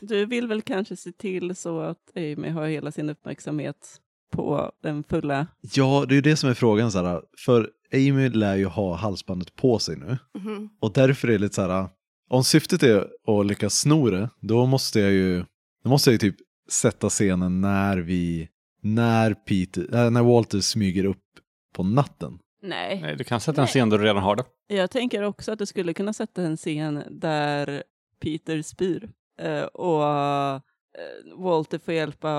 [0.00, 4.00] Du vill väl kanske se till så att Amy har hela sin uppmärksamhet
[4.33, 5.46] på den fulla...
[5.74, 8.94] Ja, det är ju det som är frågan så här, för Amy lär ju ha
[8.96, 10.18] halsbandet på sig nu.
[10.38, 10.68] Mhm.
[10.81, 11.88] Och därför är det lite så här,
[12.31, 13.09] om syftet är
[13.40, 15.44] att lyckas sno det, då måste jag ju,
[15.85, 16.37] då måste jag ju typ
[16.70, 18.48] sätta scenen när vi,
[18.85, 21.23] när Peter, äh, när Walter smyger upp
[21.75, 22.38] på natten.
[22.62, 23.01] Nej.
[23.01, 24.44] Nej, du kan sätta en scen där du redan har det.
[24.66, 27.83] Jag tänker också att du skulle kunna sätta en scen där
[28.20, 30.61] Peter spyr eh, och eh,
[31.37, 32.31] Walter får hjälpa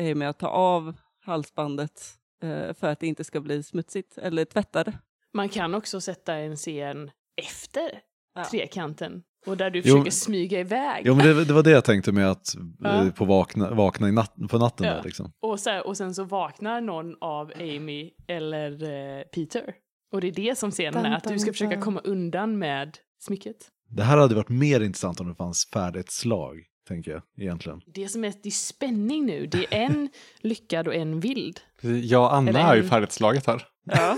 [0.00, 2.02] Amy att ta av halsbandet
[2.42, 4.98] eh, för att det inte ska bli smutsigt eller tvätta det.
[5.34, 7.10] Man kan också sätta en scen
[7.42, 8.00] efter
[8.34, 8.44] Ja.
[8.50, 9.22] trekanten.
[9.46, 11.02] Och där du Jo, försöker men- smyga iväg.
[11.06, 13.04] Jo men det, det var det jag tänkte med att Ja.
[13.04, 14.92] eh, på vakna, vakna i natt, på natten Ja.
[14.94, 15.32] där liksom.
[15.42, 19.74] Och, så här, och sen så vaknar någon av Amy eller eh, Peter.
[20.12, 23.56] Och det är det som scenen är, att du ska försöka komma undan med smycket.
[23.90, 26.56] Det här hade varit mer intressant om det fanns färdigt slag,
[26.88, 27.80] tänker jag egentligen.
[27.94, 30.08] Det som är, det är spänning nu, det är en
[30.40, 31.60] lyckad och en vild.
[32.02, 33.62] Jag och Anna är ju färdigt slaget här.
[33.84, 34.16] Ja.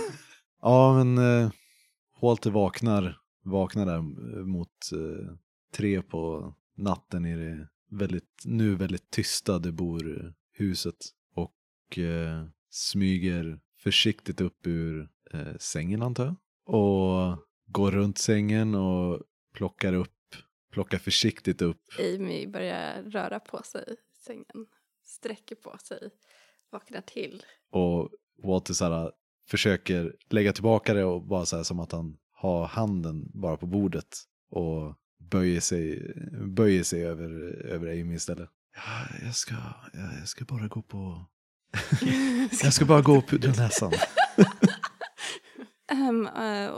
[0.62, 1.50] Ja, men eh,
[2.22, 5.34] Walter vaknar, vaknar där eh, mot eh,
[5.72, 10.96] tre på natten i det väldigt, nu väldigt tysta det bor eh, huset
[11.34, 16.36] och eh, smyger försiktigt upp ur eh, sängen antar jag.
[16.74, 19.22] Och går runt sängen och
[19.52, 20.36] plockar upp,
[20.72, 24.66] plockar försiktigt upp Amy börjar röra på sig i sängen.
[25.04, 26.10] Sträcker på sig.
[26.70, 27.42] Vaknar till.
[27.70, 28.10] och
[28.42, 29.12] Walter så här,
[29.48, 33.66] försöker lägga tillbaka det och bara så här som att han har handen bara på
[33.66, 34.18] bordet
[34.50, 36.14] och böjer sig,
[36.46, 37.30] böjer sig över,
[37.66, 38.48] över Amy istället.
[38.76, 39.54] Ja, jag ska,
[39.92, 41.26] jag, jag ska bara gå på...
[42.62, 43.92] jag ska bara gå och pudra näsan.
[45.92, 46.70] Um, uh,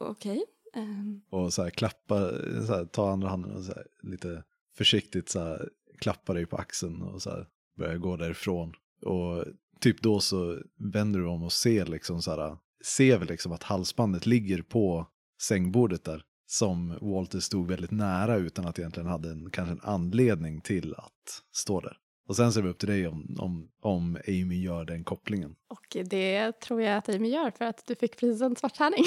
[0.00, 0.44] Okej.
[0.74, 2.30] Ehm, Och så här klappa,
[2.66, 4.44] så här, ta andra handen och så här, lite
[4.76, 7.46] försiktigt så här, klappa dig på axeln och så här,
[7.78, 8.72] börja gå därifrån.
[9.02, 9.44] Och
[9.80, 10.58] typ då så
[10.92, 15.06] vänder du om och ser liksom så här, ser väl liksom att halsbandet ligger på
[15.42, 16.22] sängbordet där.
[16.48, 21.42] Som Walter stod väldigt nära utan att egentligen hade en, kanske en anledning till att
[21.52, 21.98] stå där.
[22.28, 25.56] Och sen ser vi upp till dig om, om, om Amy gör den kopplingen.
[25.68, 29.04] och det tror jag att Amy gör för att du fick precis en svart tärning.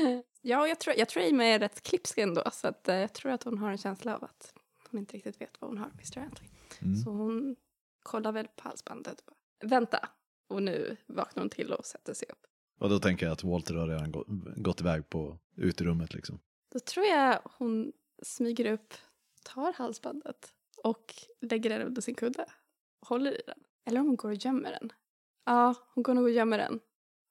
[0.42, 2.42] ja, jag tror, jag tror Amy är rätt klipsk ändå.
[2.52, 4.54] Så att, eh, jag tror att hon har en känsla av att
[4.90, 6.30] hon inte riktigt vet vad hon har Mr.
[6.82, 6.96] Mm.
[6.96, 7.56] Så hon
[8.02, 9.22] kollar väl på halsbandet.
[9.64, 10.08] Vänta.
[10.48, 12.46] Och nu vaknar hon till och sätter sig upp.
[12.80, 16.40] Och då tänker jag att Walter har redan gått, gått iväg på uterummet liksom.
[16.72, 18.94] Då tror jag hon smyger upp,
[19.42, 22.46] tar halsbandet och lägger den under sin kudde.
[23.00, 23.58] Håller i den.
[23.84, 24.92] Eller om hon går och gömmer den.
[25.44, 26.80] Ja, hon går nog och gömmer den.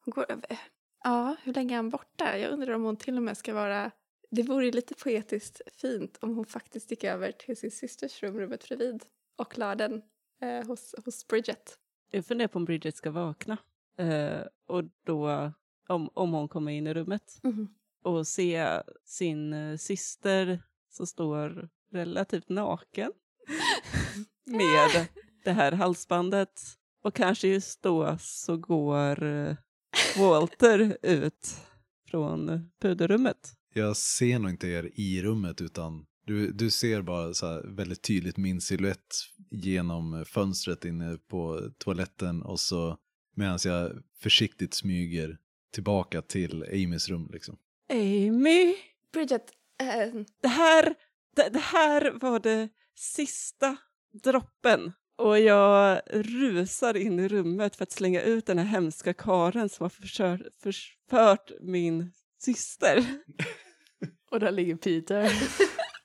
[0.05, 0.59] Hon går över.
[1.03, 2.37] Ja, hur länge är han borta?
[2.37, 3.91] Jag undrar om hon till och med ska vara...
[4.31, 8.39] Det vore ju lite poetiskt fint om hon faktiskt gick över till sin systers rum,
[8.39, 10.01] rummet bredvid, och la den
[10.41, 11.79] eh, hos, hos Bridget.
[12.11, 13.57] Jag funderar på om Bridget ska vakna.
[13.99, 15.51] Eh, och då,
[15.87, 17.41] om, om hon kommer in i rummet
[18.03, 23.11] och se sin eh, syster som står relativt naken
[24.45, 25.07] med
[25.43, 26.61] det här halsbandet.
[27.03, 29.55] Och kanske just då så går eh,
[30.17, 31.57] Walter ut
[32.09, 33.53] från puderrummet.
[33.73, 38.01] Jag ser nog inte er i rummet utan du, du ser bara så här väldigt
[38.01, 39.15] tydligt min silhuett
[39.51, 42.97] genom fönstret inne på toaletten och så
[43.35, 45.37] medan jag försiktigt smyger
[45.73, 47.57] tillbaka till Amys rum liksom.
[47.89, 48.75] Amy,
[49.13, 50.95] Bridget, eh, det här,
[51.35, 53.77] det, det här var det sista
[54.23, 59.69] droppen Och jag rusar in i rummet för att slänga ut den här hemska karen
[59.69, 62.11] som har försört, förfört min
[62.41, 63.05] syster.
[64.31, 65.31] Och där ligger Peter.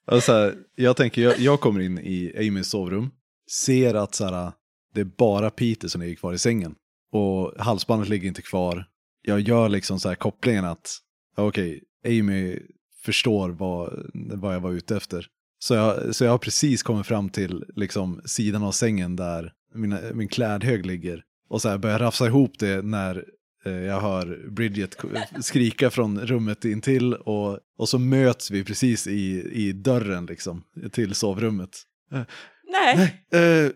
[0.07, 3.11] Alltså, här, jag tänker, jag, jag kommer in i Amys sovrum,
[3.51, 4.53] ser att så här,
[4.95, 6.75] det är bara Peter som ligger kvar i sängen.
[7.15, 8.87] Och halsbandet ligger inte kvar.
[9.23, 10.99] Jag gör liksom så här kopplingen att,
[11.37, 12.59] ja, okej, Amy
[13.03, 15.27] förstår vad, vad jag var ute efter.
[15.59, 20.01] Så jag, så jag har precis kommit fram till liksom, sidan av sängen där mina,
[20.15, 21.23] min klädhög ligger.
[21.49, 23.25] Och så här börjar rafsa ihop det när
[23.65, 24.97] eh, jag hör Bridget
[25.41, 31.15] skrika från rummet intill och, och så möts vi precis i, i dörren liksom, till
[31.15, 31.83] sovrummet.
[32.13, 32.23] Eh,
[32.71, 32.97] Nej,
[33.31, 33.71] Nej, eh,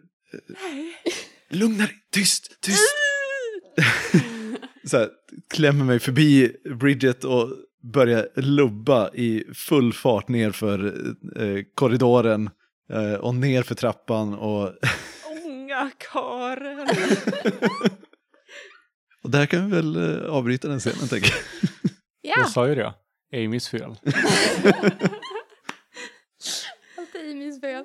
[0.49, 0.95] nej.
[1.51, 3.08] lugna dig, tyst, tyst.
[4.85, 5.09] så här,
[5.55, 7.49] klämmer mig förbi Bridget och
[7.93, 10.87] börjar lubba i full fart ner för
[11.43, 12.51] eh, korridoren
[12.93, 14.73] eh, och ner för trappan och,
[15.47, 16.89] Ånga Karen.
[19.25, 21.39] och där kan vi väl eh, avbryta den scenen tänker jag.
[22.21, 22.95] Ja, Jag sa ju det.
[23.35, 23.97] Amys fel.
[26.99, 27.85] allt är Amys fel.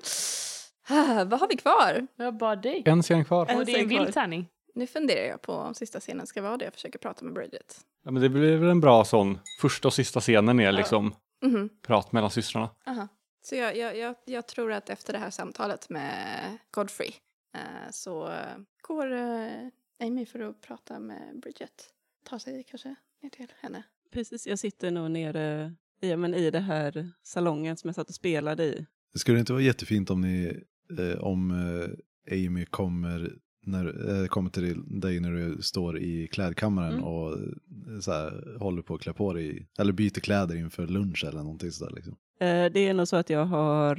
[0.90, 2.08] Ah, vad har vi kvar?
[2.18, 2.84] Jag har bara dig.
[2.86, 3.46] En scen kvar.
[3.50, 4.00] En Och det är en scen kvar.
[4.06, 4.48] vild tärning.
[4.74, 7.82] Nu funderar jag på om sista scenen ska vara det jag försöker prata med Bridget.
[8.04, 9.40] Ja, men det blir väl en bra sån.
[9.62, 11.70] Första och sista scenen är liksom Mhm.
[11.82, 12.70] prat mellan systrarna.
[12.86, 13.08] Aha.
[13.42, 17.12] Så jag, jag, jag, jag tror att efter det här samtalet med Godfrey
[17.56, 18.36] eh, så
[18.82, 19.68] går eh,
[20.00, 21.90] Amy för att prata med Bridget.
[22.30, 23.84] Ta sig kanske ner till henne.
[24.12, 28.16] Precis, jag sitter nog nere i, men i det här salongen som jag satt och
[28.16, 28.86] spelade i.
[29.14, 30.64] Det skulle inte vara jättefint om ni,
[31.00, 33.32] eh, om eh, Amy kommer,
[33.64, 37.04] när, eh, kommer till dig när du står i klädkammaren Mm.
[37.04, 41.24] och eh, så här, håller på att klä på dig, eller byter kläder inför lunch
[41.24, 42.16] eller någonting sådär liksom.
[42.40, 43.96] Eh, Det är nog så att jag har,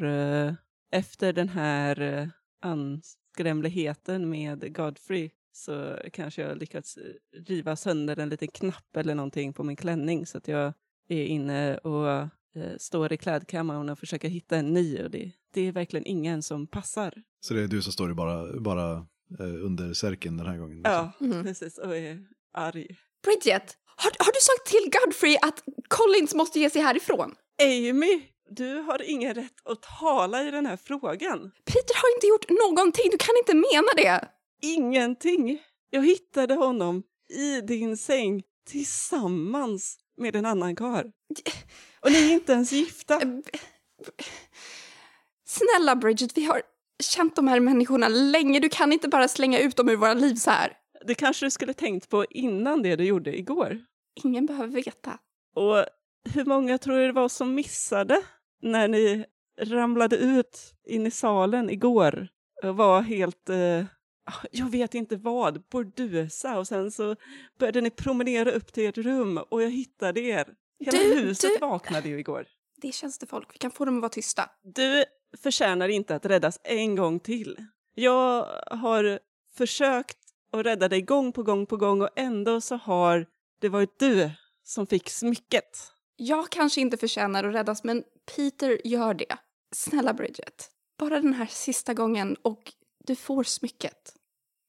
[0.93, 2.31] efter den här
[2.63, 6.99] anskrämligheten med Godfrey, så kanske jag lyckats
[7.47, 10.73] riva sönder en liten knapp eller någonting på min klänning så att jag
[11.09, 12.29] är inne och
[12.79, 16.67] står i klädkammaren och försöker hitta en ny och det, det är verkligen ingen som
[16.67, 17.15] passar.
[17.41, 19.07] Så det är du som står i bara, bara
[19.39, 20.77] under särken den här gången?
[20.77, 20.93] liksom.
[20.93, 21.45] Ja, Mhm.
[21.45, 22.19] precis, och är
[22.55, 22.87] arg.
[23.25, 27.35] Bridget, har, har du sagt till Godfrey att Collins måste ge sig härifrån?
[27.63, 31.51] Amy, du har ingen rätt att tala i den här frågan.
[31.65, 34.29] Peter har inte gjort någonting, du kan inte mena det!
[34.63, 35.63] Ingenting.
[35.91, 41.07] Jag hittade honom i din säng tillsammans med en annan karl.
[42.01, 43.15] Och ni är inte ens gifta.
[43.23, 43.29] Eh,
[45.47, 46.63] Snälla Bridget, vi har
[47.03, 50.35] känt de här människorna länge, du kan inte bara slänga ut dem ur våra liv
[50.35, 50.73] så här.
[51.07, 53.85] Det kanske du skulle tänkt på innan det du gjorde igår.
[54.25, 55.19] Ingen behöver veta.
[55.57, 55.85] Och
[56.35, 58.23] hur många tror du det var som missade
[58.63, 59.25] när ni
[59.61, 62.29] ramlade ut in i salen igår
[62.63, 63.85] och var helt, eh,
[64.51, 67.17] jag vet inte vad, bordusa och sen så
[67.59, 70.49] började ni promenera upp till ert rum och jag hittade er.
[70.85, 72.47] Hela Du- huset du- vaknade ju igår.
[72.83, 74.51] Det är tjänstefolk, vi kan få dem att vara tysta.
[74.63, 75.05] Du
[75.43, 77.57] förtjänar inte att räddas en gång till.
[77.95, 79.19] Jag har
[79.57, 80.19] försökt
[80.53, 83.27] att rädda dig gång på gång på gång och ändå så har
[83.61, 84.31] det varit du
[84.65, 85.93] som fick smycket.
[86.17, 88.05] Jag kanske inte förtjänar att räddas, men
[88.37, 89.37] Peter gör det.
[89.75, 92.73] Snälla Bridget, bara den här sista gången och
[93.07, 94.15] du får smycket.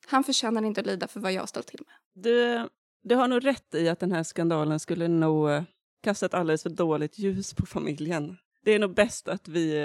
[0.08, 2.24] Han förtjänar inte att lida för vad jag har ställt till med.
[2.24, 2.70] Du,
[3.04, 5.64] du har nog rätt i att den här skandalen skulle nog eh,
[6.04, 8.38] kasta ett alldeles för dåligt ljus på familjen.
[8.64, 9.78] Det är nog bäst att vi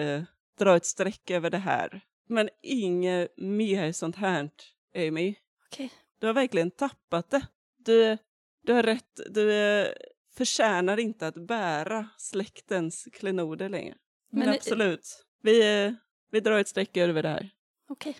[0.61, 2.01] eh, drar ett streck över det här.
[2.29, 4.51] Men inget mer sånt här,
[4.97, 5.35] Amy.
[5.67, 5.91] Okej.
[6.19, 7.47] Du har verkligen tappat det.
[7.79, 8.19] Du,
[8.63, 9.21] du har rätt.
[9.31, 9.89] Du eh,
[10.37, 13.95] förtjänar inte att bära släktens klenoder längre.
[14.33, 15.27] Men, Men- absolut.
[15.43, 15.93] Vi, eh,
[16.31, 17.51] vi drar ett streck över det här.
[17.89, 18.17] Okej.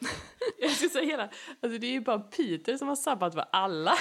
[0.58, 1.30] Jag ska säga det.
[1.62, 3.94] Alltså det är ju bara Peter som har sabbat för alla.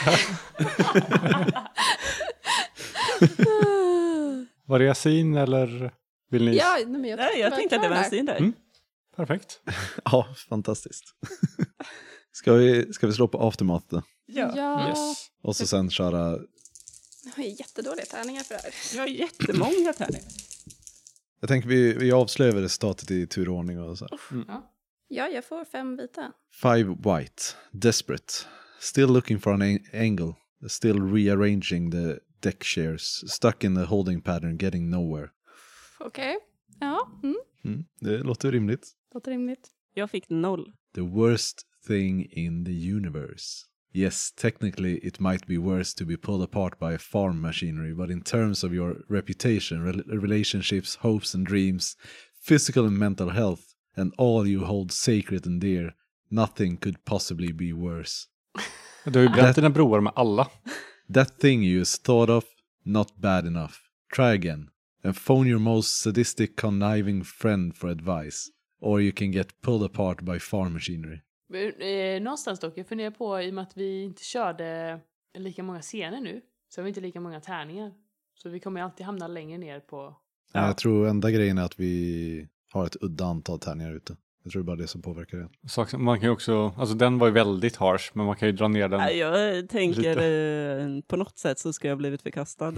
[4.66, 5.92] Var det Yasin eller
[6.30, 6.58] vill ni?
[6.58, 8.10] Ja, nej, men jag, Nej, jag tänkte att det var en där.
[8.10, 8.36] syn där.
[8.38, 8.54] Mm.
[9.16, 9.62] Perfekt.
[10.06, 11.04] Ja, fantastiskt.
[12.32, 14.02] ska, vi, ska vi slå på aftermath då?
[14.26, 14.54] Ja.
[14.56, 14.90] Ja.
[14.90, 15.28] Yes.
[15.42, 16.38] Och så sen köra,
[17.26, 18.74] Jag har jättedåliga tärningar för det här.
[18.96, 20.28] Jag har jättemånga tärningar.
[21.40, 24.08] jag tänker vi, vi avslöjar resultatet i turordning och så.
[25.10, 26.32] Ja, jag får fem vita.
[26.62, 28.34] Five white, desperate,
[28.80, 30.34] still looking for an- angle,
[30.68, 35.30] still rearranging the deck shares, stuck in the holding pattern, getting nowhere.
[36.00, 36.38] Okej.
[36.80, 37.36] Ja, mm.
[37.64, 38.92] Mm, det låter rimligt.
[39.14, 39.70] låter rimligt.
[39.94, 40.74] Jag fick noll.
[40.96, 43.66] The worst thing in the universe.
[43.94, 48.22] Yes, technically it might be worse to be pulled apart by farm machinery, but in
[48.22, 51.98] terms of your reputation, rel- relationships, hopes and dreams,
[52.44, 53.62] physical and mental health,
[53.96, 55.94] and all you hold sacred and dear,
[56.30, 58.28] Nothing could possibly be worse.
[59.06, 60.48] Du har ju bränt dina broar med alla.
[61.14, 62.44] That thing you thought of,
[62.84, 63.74] not bad enough.
[64.16, 64.70] Try again.
[65.08, 68.50] And phone your most sadistic conniving friend for advice.
[68.82, 71.20] Or you can get pulled apart by farm machinery.
[71.80, 75.00] Eh, någonstans dock, jag funderar på i och med att vi inte körde
[75.38, 77.92] lika många scener nu, så har vi inte lika många tärningar.
[78.36, 80.16] Så vi kommer alltid hamna längre ner på...
[80.54, 80.68] Ja.
[80.68, 84.16] Jag tror enda grejen är att vi har ett udda antal tärningar ute.
[84.44, 85.98] Jag tror det är bara det som påverkar det.
[85.98, 88.68] Man kan ju också, alltså den var ju väldigt harsh, men man kan ju dra
[88.68, 89.00] ner den.
[89.00, 92.74] Nej, Jag tänker eh, på något sätt så ska jag ha blivit förkastad.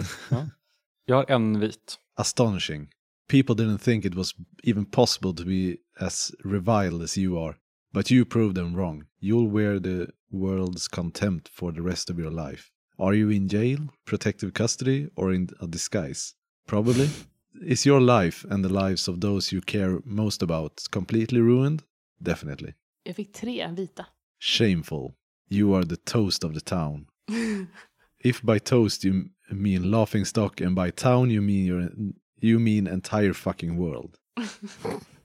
[1.05, 1.99] Jag har en vit.
[2.19, 2.89] Astonishing.
[3.29, 7.55] People didn't think it was even possible to be as reviled as you are.
[7.93, 9.05] But you proved them wrong.
[9.21, 12.71] You'll wear the world's contempt for the rest of your life.
[12.99, 16.35] Are you in jail, protective custody, or in a disguise?
[16.67, 17.09] Probably.
[17.61, 21.83] Is your life and the lives of those you care most about completely ruined?
[22.21, 22.73] Definitely.
[23.05, 24.07] Jag fick tre vita.
[24.39, 25.15] Shameful.
[25.47, 27.07] You are the toast of the town.
[28.23, 31.89] If by toast you mean laughing stock and by town you mean your,
[32.41, 34.15] you mean entire fucking world.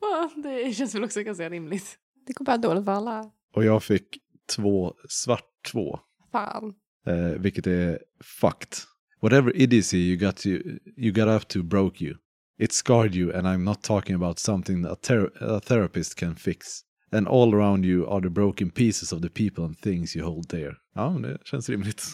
[0.00, 1.98] Ja, det känns väl också ganska rimligt.
[2.26, 3.30] Det går bara dåligt för alla.
[3.54, 4.18] Och jag fick
[4.56, 5.98] två, svart två,
[6.32, 6.74] Fan.
[7.06, 8.78] eh, vilket är fucked.
[9.20, 10.48] Whatever idiocy you got, to,
[10.96, 12.16] you got up to broke you.
[12.58, 16.80] It scarred you and I'm not talking about something a, ther- a therapist can fix.
[17.12, 20.48] And all around you are the broken pieces of the people and things you hold
[20.48, 20.76] dear.
[20.94, 22.04] Ja, men det känns rimligt.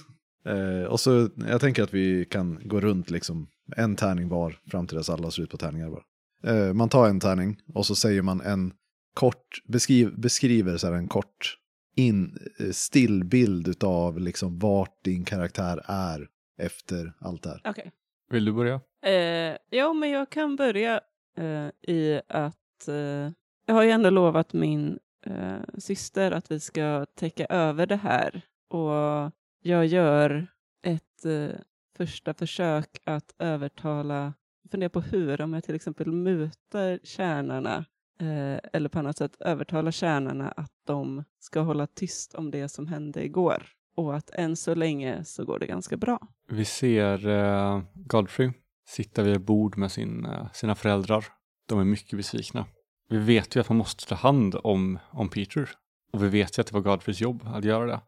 [0.44, 4.86] Eh, och så, jag tänker att vi kan gå runt liksom en tärning var fram
[4.86, 6.02] till dess alla slut på tärningar bara.
[6.44, 8.72] Eh, man tar en tärning och så säger man en
[9.14, 11.56] kort, beskriv, beskriver så här en kort
[11.96, 17.60] in, eh, stillbild av liksom vart din karaktär är efter allt det här.
[17.64, 17.92] Okej.
[18.30, 18.80] Vill du börja?
[19.04, 21.00] Eh, ja, men jag kan börja
[21.38, 23.32] eh, i att eh,
[23.66, 28.42] jag har ju ändå lovat min eh, syster att vi ska täcka över det här
[28.70, 30.46] och jag gör
[30.82, 31.60] ett eh,
[31.96, 34.34] första försök att övertala,
[34.70, 37.84] fundera på hur, om jag till exempel mutar kärnarna
[38.20, 42.86] eh, eller på annat sätt övertalar kärnarna att de ska hålla tyst om det som
[42.86, 43.62] hände igår
[43.96, 46.18] och att än så länge så går det ganska bra.
[46.48, 48.52] Vi ser eh, Godfrey
[48.88, 51.24] sitta vid ett bord med sin, eh, sina föräldrar.
[51.68, 52.66] De är mycket besvikna.
[53.08, 55.70] Vi vet ju att man måste ta hand om, om Peter.
[56.12, 58.00] Och vi vet ju att det var Godfreys jobb att göra det.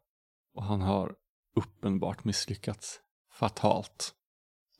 [0.54, 1.14] Och han har
[1.54, 3.00] uppenbart misslyckats.
[3.30, 4.14] Fatalt.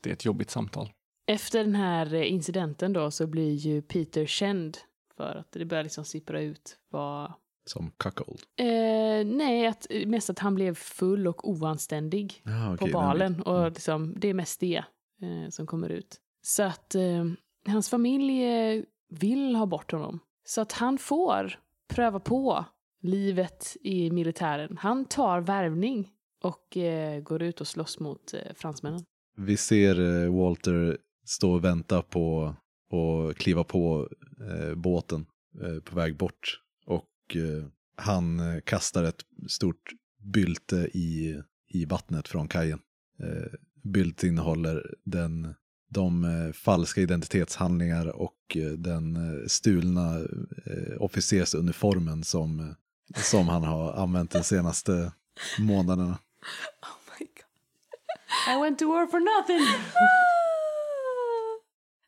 [0.01, 0.89] Det är ett jobbigt samtal.
[1.25, 4.77] Efter den här eh, incidenten då så blir ju Peter känd
[5.17, 7.33] för att det börjar liksom sippra ut vad...
[7.65, 8.39] Som cuckold.
[8.55, 13.41] Eh, nej, att, mest att han blev full och oanständig Ja, på okej, balen.
[13.41, 14.83] Och liksom, det är mest det
[15.21, 16.19] eh, som kommer ut.
[16.41, 17.25] Så att eh,
[17.67, 20.19] hans familj eh, vill ha bort honom.
[20.45, 22.65] Så att han får pröva på
[23.01, 24.77] livet i militären.
[24.77, 26.09] Han tar värvning
[26.43, 29.05] och eh, går ut och slåss mot eh, fransmännen.
[29.37, 32.55] Vi ser eh, Walter stå och vänta på
[32.89, 35.25] och kliva på eh, båten
[35.61, 36.61] eh, på väg bort.
[36.85, 39.91] Och eh, han eh, kastar ett stort
[40.23, 42.79] bylte i, i vattnet från kajen.
[43.19, 45.55] Eh, byltet innehåller den,
[45.89, 50.19] de eh, falska identitetshandlingar och eh, den eh, stulna
[50.65, 52.75] eh, officersuniformen som, eh,
[53.15, 55.11] som han har använt de senaste
[55.59, 56.17] månaderna.
[56.81, 58.55] Oh my god.
[58.55, 59.65] I went to war for nothing!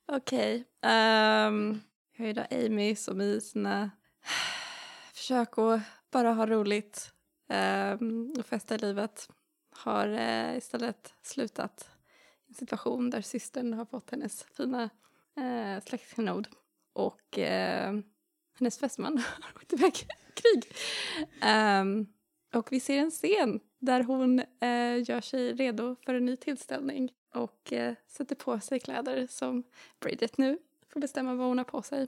[0.07, 0.65] Okej.
[0.81, 3.91] ehm, jag har ju då Amy som i sina
[5.13, 7.11] försök att bara ha roligt
[7.99, 9.29] um, och festa i livet
[9.69, 11.89] har eh, istället slutat
[12.45, 14.89] i en situation där systern har fått hennes fina
[15.39, 16.47] uh, släktklenod
[16.93, 17.99] och eh,
[18.59, 20.75] hennes fästman har åkt iväg krig.
[21.41, 22.07] Ehm,
[22.55, 27.11] och vi ser en scen där hon eh, gör sig redo för en ny tillställning
[27.33, 29.63] och eh, sätter på sig kläder som
[29.99, 32.07] Bridget nu får bestämma vad hon har på sig.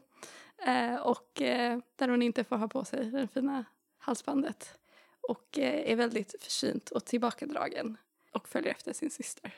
[0.68, 3.66] Eh, och eh, där hon inte får ha på sig det fina
[3.98, 4.80] halsbandet.
[5.22, 7.98] Och eh, är väldigt försynt och tillbakadragen
[8.32, 9.54] och följer efter sin syster.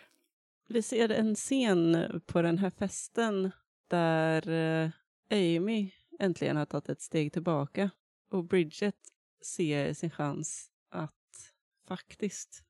[0.68, 3.52] Vi ser en scen på den här festen
[3.88, 4.90] där eh,
[5.32, 7.90] Amy äntligen har tagit ett steg tillbaka
[8.32, 8.96] och Bridget
[9.42, 11.54] ser sin chans att
[11.88, 12.64] faktiskt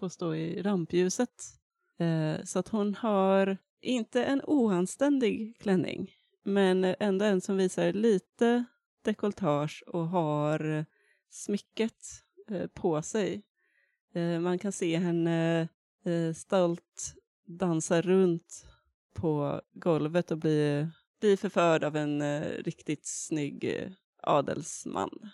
[0.00, 1.44] få stå i rampljuset.
[1.98, 6.10] Eh, så att hon har inte en oanständig klänning
[6.44, 8.64] men ändå en som visar lite
[9.04, 10.84] dekolletage och har
[11.30, 12.04] smycket
[12.50, 13.42] eh, på sig.
[14.14, 15.68] Eh, man kan se henne
[16.04, 17.14] eh, stolt
[17.46, 18.66] dansa runt
[19.14, 20.88] på golvet och bli,
[21.20, 23.90] bli förförd av en eh, riktigt snygg eh,
[24.22, 25.30] adelsman.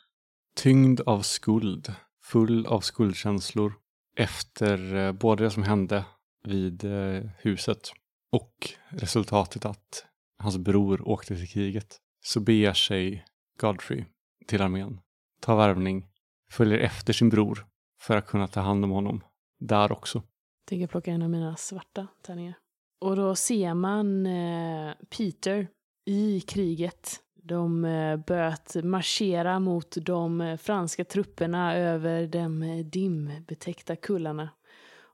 [0.54, 1.94] tyngd av skuld,
[2.24, 3.74] full av skuldkänslor
[4.16, 6.04] efter eh, både det som hände
[6.44, 7.92] vid eh, huset
[8.32, 10.06] och resultatet att
[10.38, 13.24] hans bror åkte till kriget så beger sig
[13.60, 14.04] Godfrey
[14.46, 15.00] till armén,
[15.40, 16.06] tar värvning,
[16.50, 17.66] följer efter sin bror
[18.00, 19.24] för att kunna ta hand om honom
[19.60, 20.22] där också.
[20.68, 22.54] Tänker plocka en av mina svarta tärningar.
[23.00, 25.68] Och då ser man eh, Peter
[26.04, 27.23] i kriget.
[27.46, 34.48] De eh, börjat marschera mot de eh, franska trupperna över de eh, dimbetäckta kullarna.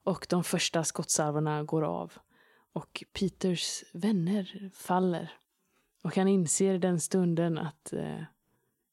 [0.05, 2.13] Och de första skottsalvorna går av.
[2.73, 5.33] Och Peters vänner faller.
[6.03, 8.23] Och han inser den stunden att eh,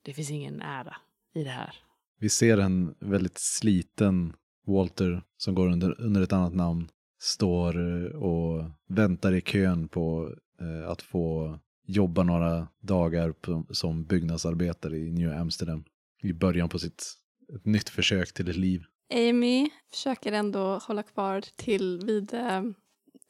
[0.02, 0.96] det finns ingen ära
[1.34, 1.76] i det här.
[2.20, 4.34] Vi ser en väldigt sliten
[4.66, 6.90] Walter som går under, under ett annat namn.
[7.20, 7.78] Står
[8.16, 15.12] och väntar i kön på eh, att få jobba några dagar på, som byggnadsarbetare i
[15.12, 15.84] New Amsterdam.
[16.22, 17.18] I början på sitt
[17.56, 18.84] ett nytt försök till ett liv.
[19.14, 22.64] Amy försöker ändå hålla kvar till vid eh,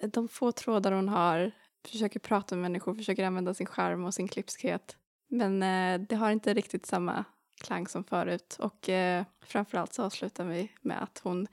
[0.08, 1.52] de få trådar hon har.
[1.88, 4.98] Försöker prata med människor, försöker använda sin charm och sin klipskhet.
[5.30, 7.26] Men eh, det har inte riktigt samma
[7.62, 8.58] klang som förut.
[8.60, 11.48] Och eh, framförallt så avslutar vi med att hon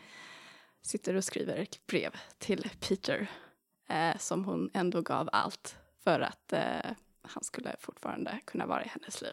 [0.82, 3.30] sitter och skriver ett brev till Peter.
[3.88, 6.90] Eh, som hon ändå gav allt för att eh,
[7.22, 9.32] han skulle fortfarande kunna vara i hennes liv.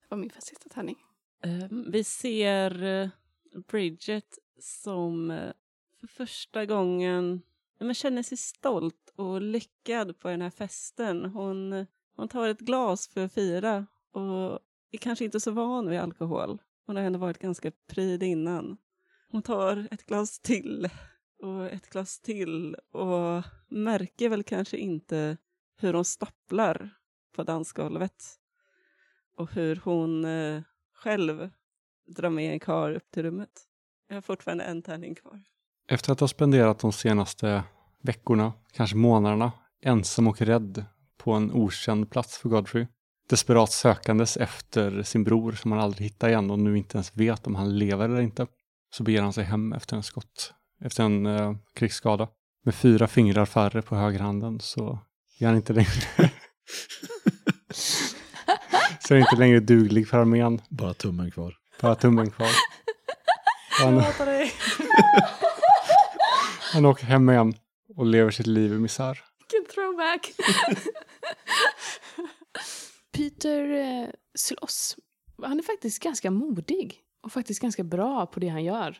[0.00, 0.96] Det var min sista tärning.
[1.42, 3.08] Eh, Vi ser eh,
[3.68, 5.52] Bridget som eh,
[6.00, 7.42] för första gången
[7.78, 11.24] men känner sig stolt och lyckad på den här festen.
[11.24, 14.58] Hon, eh, hon tar ett glas för att fira och
[14.90, 16.58] är kanske inte så van vid alkohol.
[16.86, 18.76] Hon har ändå varit ganska pryd innan.
[19.30, 20.88] Hon tar ett glas till
[21.42, 25.36] och ett glas till och märker väl kanske inte
[25.80, 26.90] hur hon stapplar
[27.36, 28.24] på dansgolvet
[29.36, 30.62] och hur hon eh,
[30.94, 31.50] själv
[32.06, 33.50] drar med en kar upp till rummet.
[34.08, 35.42] Jag har fortfarande en tärning kvar.
[35.88, 37.62] Efter att ha spenderat de senaste
[38.02, 39.52] veckorna, kanske månaderna,
[39.82, 40.84] ensam och rädd
[41.18, 42.86] på en okänd plats för Godfrey.
[43.28, 47.46] Desperat sökandes efter sin bror som han aldrig hittar igen och nu inte ens vet
[47.46, 48.46] om han lever eller inte.
[48.90, 52.28] Så beger han sig hem efter en skott, efter en eh, krigsskada.
[52.64, 54.98] Med fyra fingrar färre på högerhanden så
[55.44, 55.90] är han inte längre
[59.00, 60.60] så är han inte längre duglig för armén.
[60.68, 61.56] Bara tummen kvar.
[61.80, 62.48] Bara tummen kvar.
[63.70, 64.52] Han, hatar dig.
[66.72, 67.54] han åker hem igen
[67.96, 69.24] och lever sitt liv i misär.
[69.38, 70.32] Vilken throwback!
[73.12, 74.96] Peter eh, slåss.
[75.42, 78.98] Han är faktiskt ganska modig och faktiskt ganska bra på det han gör.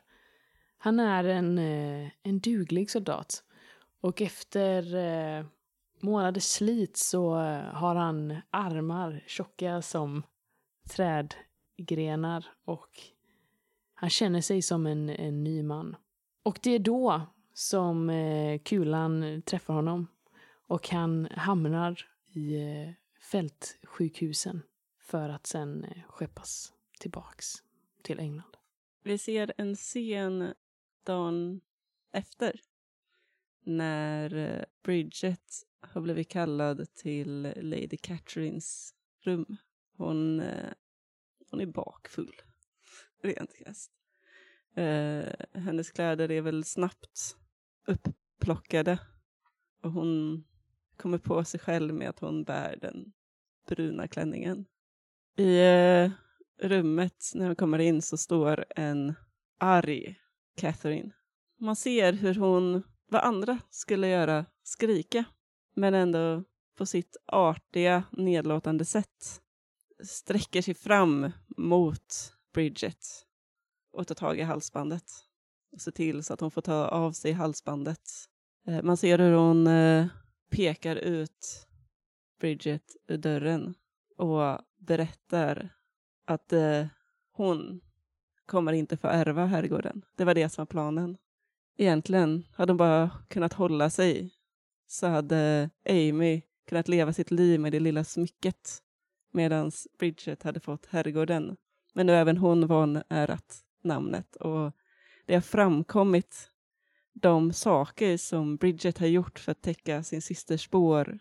[0.78, 3.42] Han är en, eh, en duglig soldat.
[4.02, 5.44] Och efter eh,
[6.02, 10.22] månaders slit så eh, har han armar tjocka som
[10.90, 12.88] trädgrenar och
[13.94, 15.96] han känner sig som en, en ny man.
[16.42, 17.20] Och det är då
[17.54, 20.06] som eh, kulan träffar honom
[20.66, 22.90] och han hamnar i eh,
[23.20, 24.62] fältsjukhusen
[25.00, 27.46] för att sen skeppas tillbaks
[28.02, 28.56] till England.
[29.02, 30.54] Vi ser en scen
[31.04, 31.60] dagen
[32.12, 32.60] efter
[33.64, 39.56] när Bridget har blivit kallad till Lady Catherines rum.
[39.96, 40.70] Hon, eh,
[41.50, 42.34] hon är bakfull,
[43.22, 43.92] rent krasst.
[44.74, 47.36] Eh, hennes kläder är väl snabbt
[47.86, 48.98] uppplockade
[49.82, 50.44] och hon
[50.96, 53.12] kommer på sig själv med att hon bär den
[53.66, 54.66] bruna klänningen.
[55.36, 56.10] I eh,
[56.62, 59.14] rummet när hon kommer in så står en
[59.58, 60.16] arg
[60.56, 61.10] Catherine.
[61.58, 65.24] Man ser hur hon, vad andra skulle göra, skrika,
[65.74, 66.44] men ändå
[66.76, 69.40] på sitt artiga, nedlåtande sätt
[70.04, 73.06] sträcker sig fram mot Bridget
[73.92, 75.04] och tar tag i halsbandet
[75.72, 78.10] och ser till så att hon får ta av sig halsbandet.
[78.66, 80.06] Eh, man ser hur hon eh,
[80.50, 81.66] pekar ut
[82.40, 83.74] Bridget ur dörren
[84.16, 85.68] och berättar
[86.26, 86.86] att eh,
[87.32, 87.80] hon
[88.46, 90.02] kommer inte få ärva herrgården.
[90.16, 91.16] Det var det som var planen.
[91.76, 94.34] Egentligen hade hon bara kunnat hålla sig
[94.90, 98.82] så hade Amy kunnat leva sitt liv med det lilla smycket
[99.32, 101.56] medan Bridget hade fått herrgården.
[101.94, 104.72] Men nu har även hon vanärat namnet och
[105.26, 106.50] det har framkommit
[107.12, 111.18] de saker som Bridget har gjort för att täcka sin systers spår.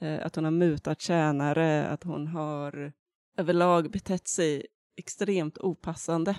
[0.00, 2.92] Eh, att hon har mutat tjänare, att hon har
[3.36, 6.36] överlag betett sig extremt opassande.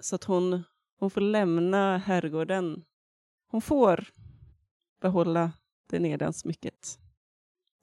[0.00, 0.62] Så att hon,
[0.98, 2.84] hon får lämna herrgården.
[3.50, 4.04] Hon får
[5.00, 5.52] behålla
[5.86, 6.98] det nedansmycket.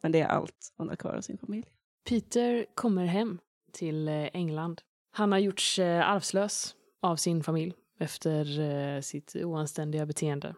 [0.01, 1.65] Men det är allt hon har kvar av sin familj.
[2.09, 3.39] Peter kommer hem
[3.71, 4.81] till eh, England
[5.11, 10.55] Han har gjorts eh, arvslös av sin familj efter eh, sitt oanständiga beteende.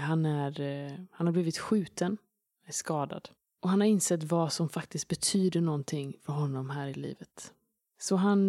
[0.00, 2.18] Han, är, han har blivit skjuten,
[2.66, 3.28] är skadad.
[3.60, 7.54] Och han har insett vad som faktiskt betyder någonting för honom här i livet.
[7.98, 8.48] Så han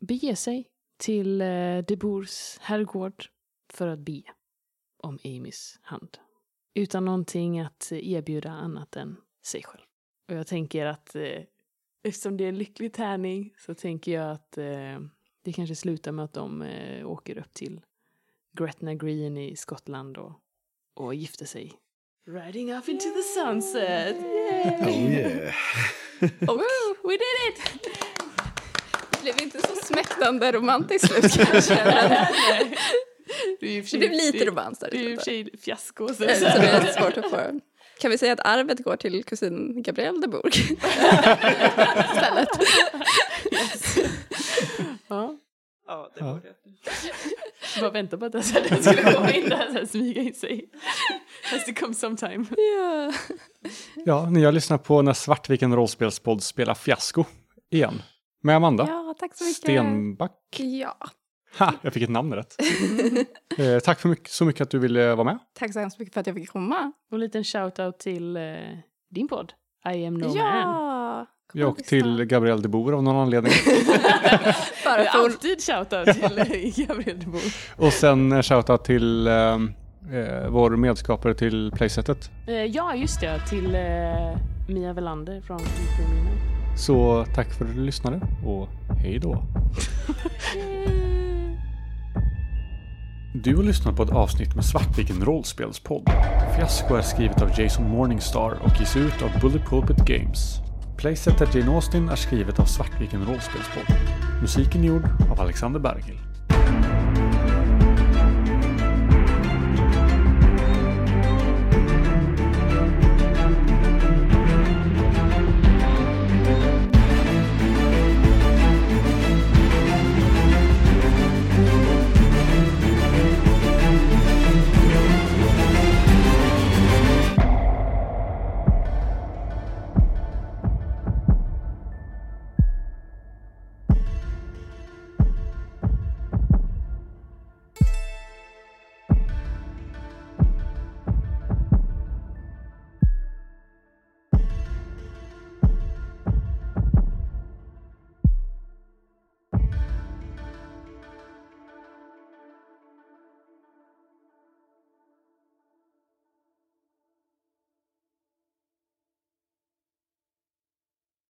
[0.00, 1.38] beger sig till
[1.86, 3.24] De Boers herrgård
[3.72, 4.22] för att be
[5.02, 6.18] om Amys hand.
[6.74, 9.84] Utan någonting att erbjuda annat än sig själv.
[10.28, 11.42] Och jag tänker att eh,
[12.02, 15.00] eftersom det är en lycklig tärning så tänker jag att eh,
[15.42, 17.80] det kanske slutar med att de eh, åker upp till
[18.52, 20.32] Gretna Green i Skottland och,
[20.94, 21.72] och gifter sig.
[22.26, 24.16] Riding off into the sunset!
[24.16, 24.76] Yay!
[24.80, 25.54] Oh yeah.
[26.50, 26.60] Och
[27.02, 27.80] we did it!
[29.10, 31.74] Det blev inte så smäktande romantiskt slut kanske.
[33.60, 36.08] Det, och det blev lite det- romans där Det är i och för sig fiasko.
[36.08, 36.14] Så.
[36.14, 37.60] Så det är svårt att få.
[38.00, 40.52] Kan vi säga att arvet går till kusin Gabrielle de Bourg?
[42.14, 42.48] Istället.
[45.08, 45.36] Ja.
[45.86, 46.32] Ja, det Ja.
[46.34, 46.54] borde jag.
[47.80, 48.42] Bara vänta på att den
[48.82, 50.64] skulle komma in där, så här, smyga in sig.
[51.52, 52.44] Has to come sometime.
[52.56, 53.12] Ja.
[54.06, 57.24] Ja, ni har lyssnat på när Svartviken rollspelspodd spelar fiasko
[57.70, 58.02] igen.
[58.42, 59.56] Med Amanda ja, tack så mycket.
[59.56, 60.56] Stenback.
[60.58, 60.96] Ja,
[61.58, 62.56] Ha, jag fick ett namn rätt.
[63.58, 65.38] eh, tack för mycket, så mycket att du ville vara med.
[65.58, 66.92] tack så hemskt mycket för att jag fick komma.
[67.10, 68.42] Och en liten shout-out till eh,
[69.10, 69.52] din podd.
[69.94, 70.36] I am no man.
[70.36, 71.26] ja!
[71.52, 73.52] Kom Jag och till Gabriel de Boer av någon anledning.
[74.84, 77.54] Bara för Alltid shout-out till eh, Gabriel de Boer.
[77.76, 82.30] Och sen en shoutout till eh, eh, vår medskapare till playsetet.
[82.46, 83.40] Eh, ja, just det.
[83.48, 84.36] Till eh,
[84.68, 86.30] Mia Velander från Ukraina.
[86.76, 88.68] Så tack för att du lyssnade och
[89.02, 89.42] hej då.
[93.44, 96.10] Du har lyssnat på ett avsnitt med Svartviken rollspelspodd.
[96.56, 100.56] Fiasko är skrivet av Jason Morningstar och ges ut av Bully Pulpit Games.
[100.98, 103.96] Playsetet Jane Austen är skrivet av Svartviken rollspelspodd.
[104.40, 106.29] Musiken är gjord av Alexander Bergil.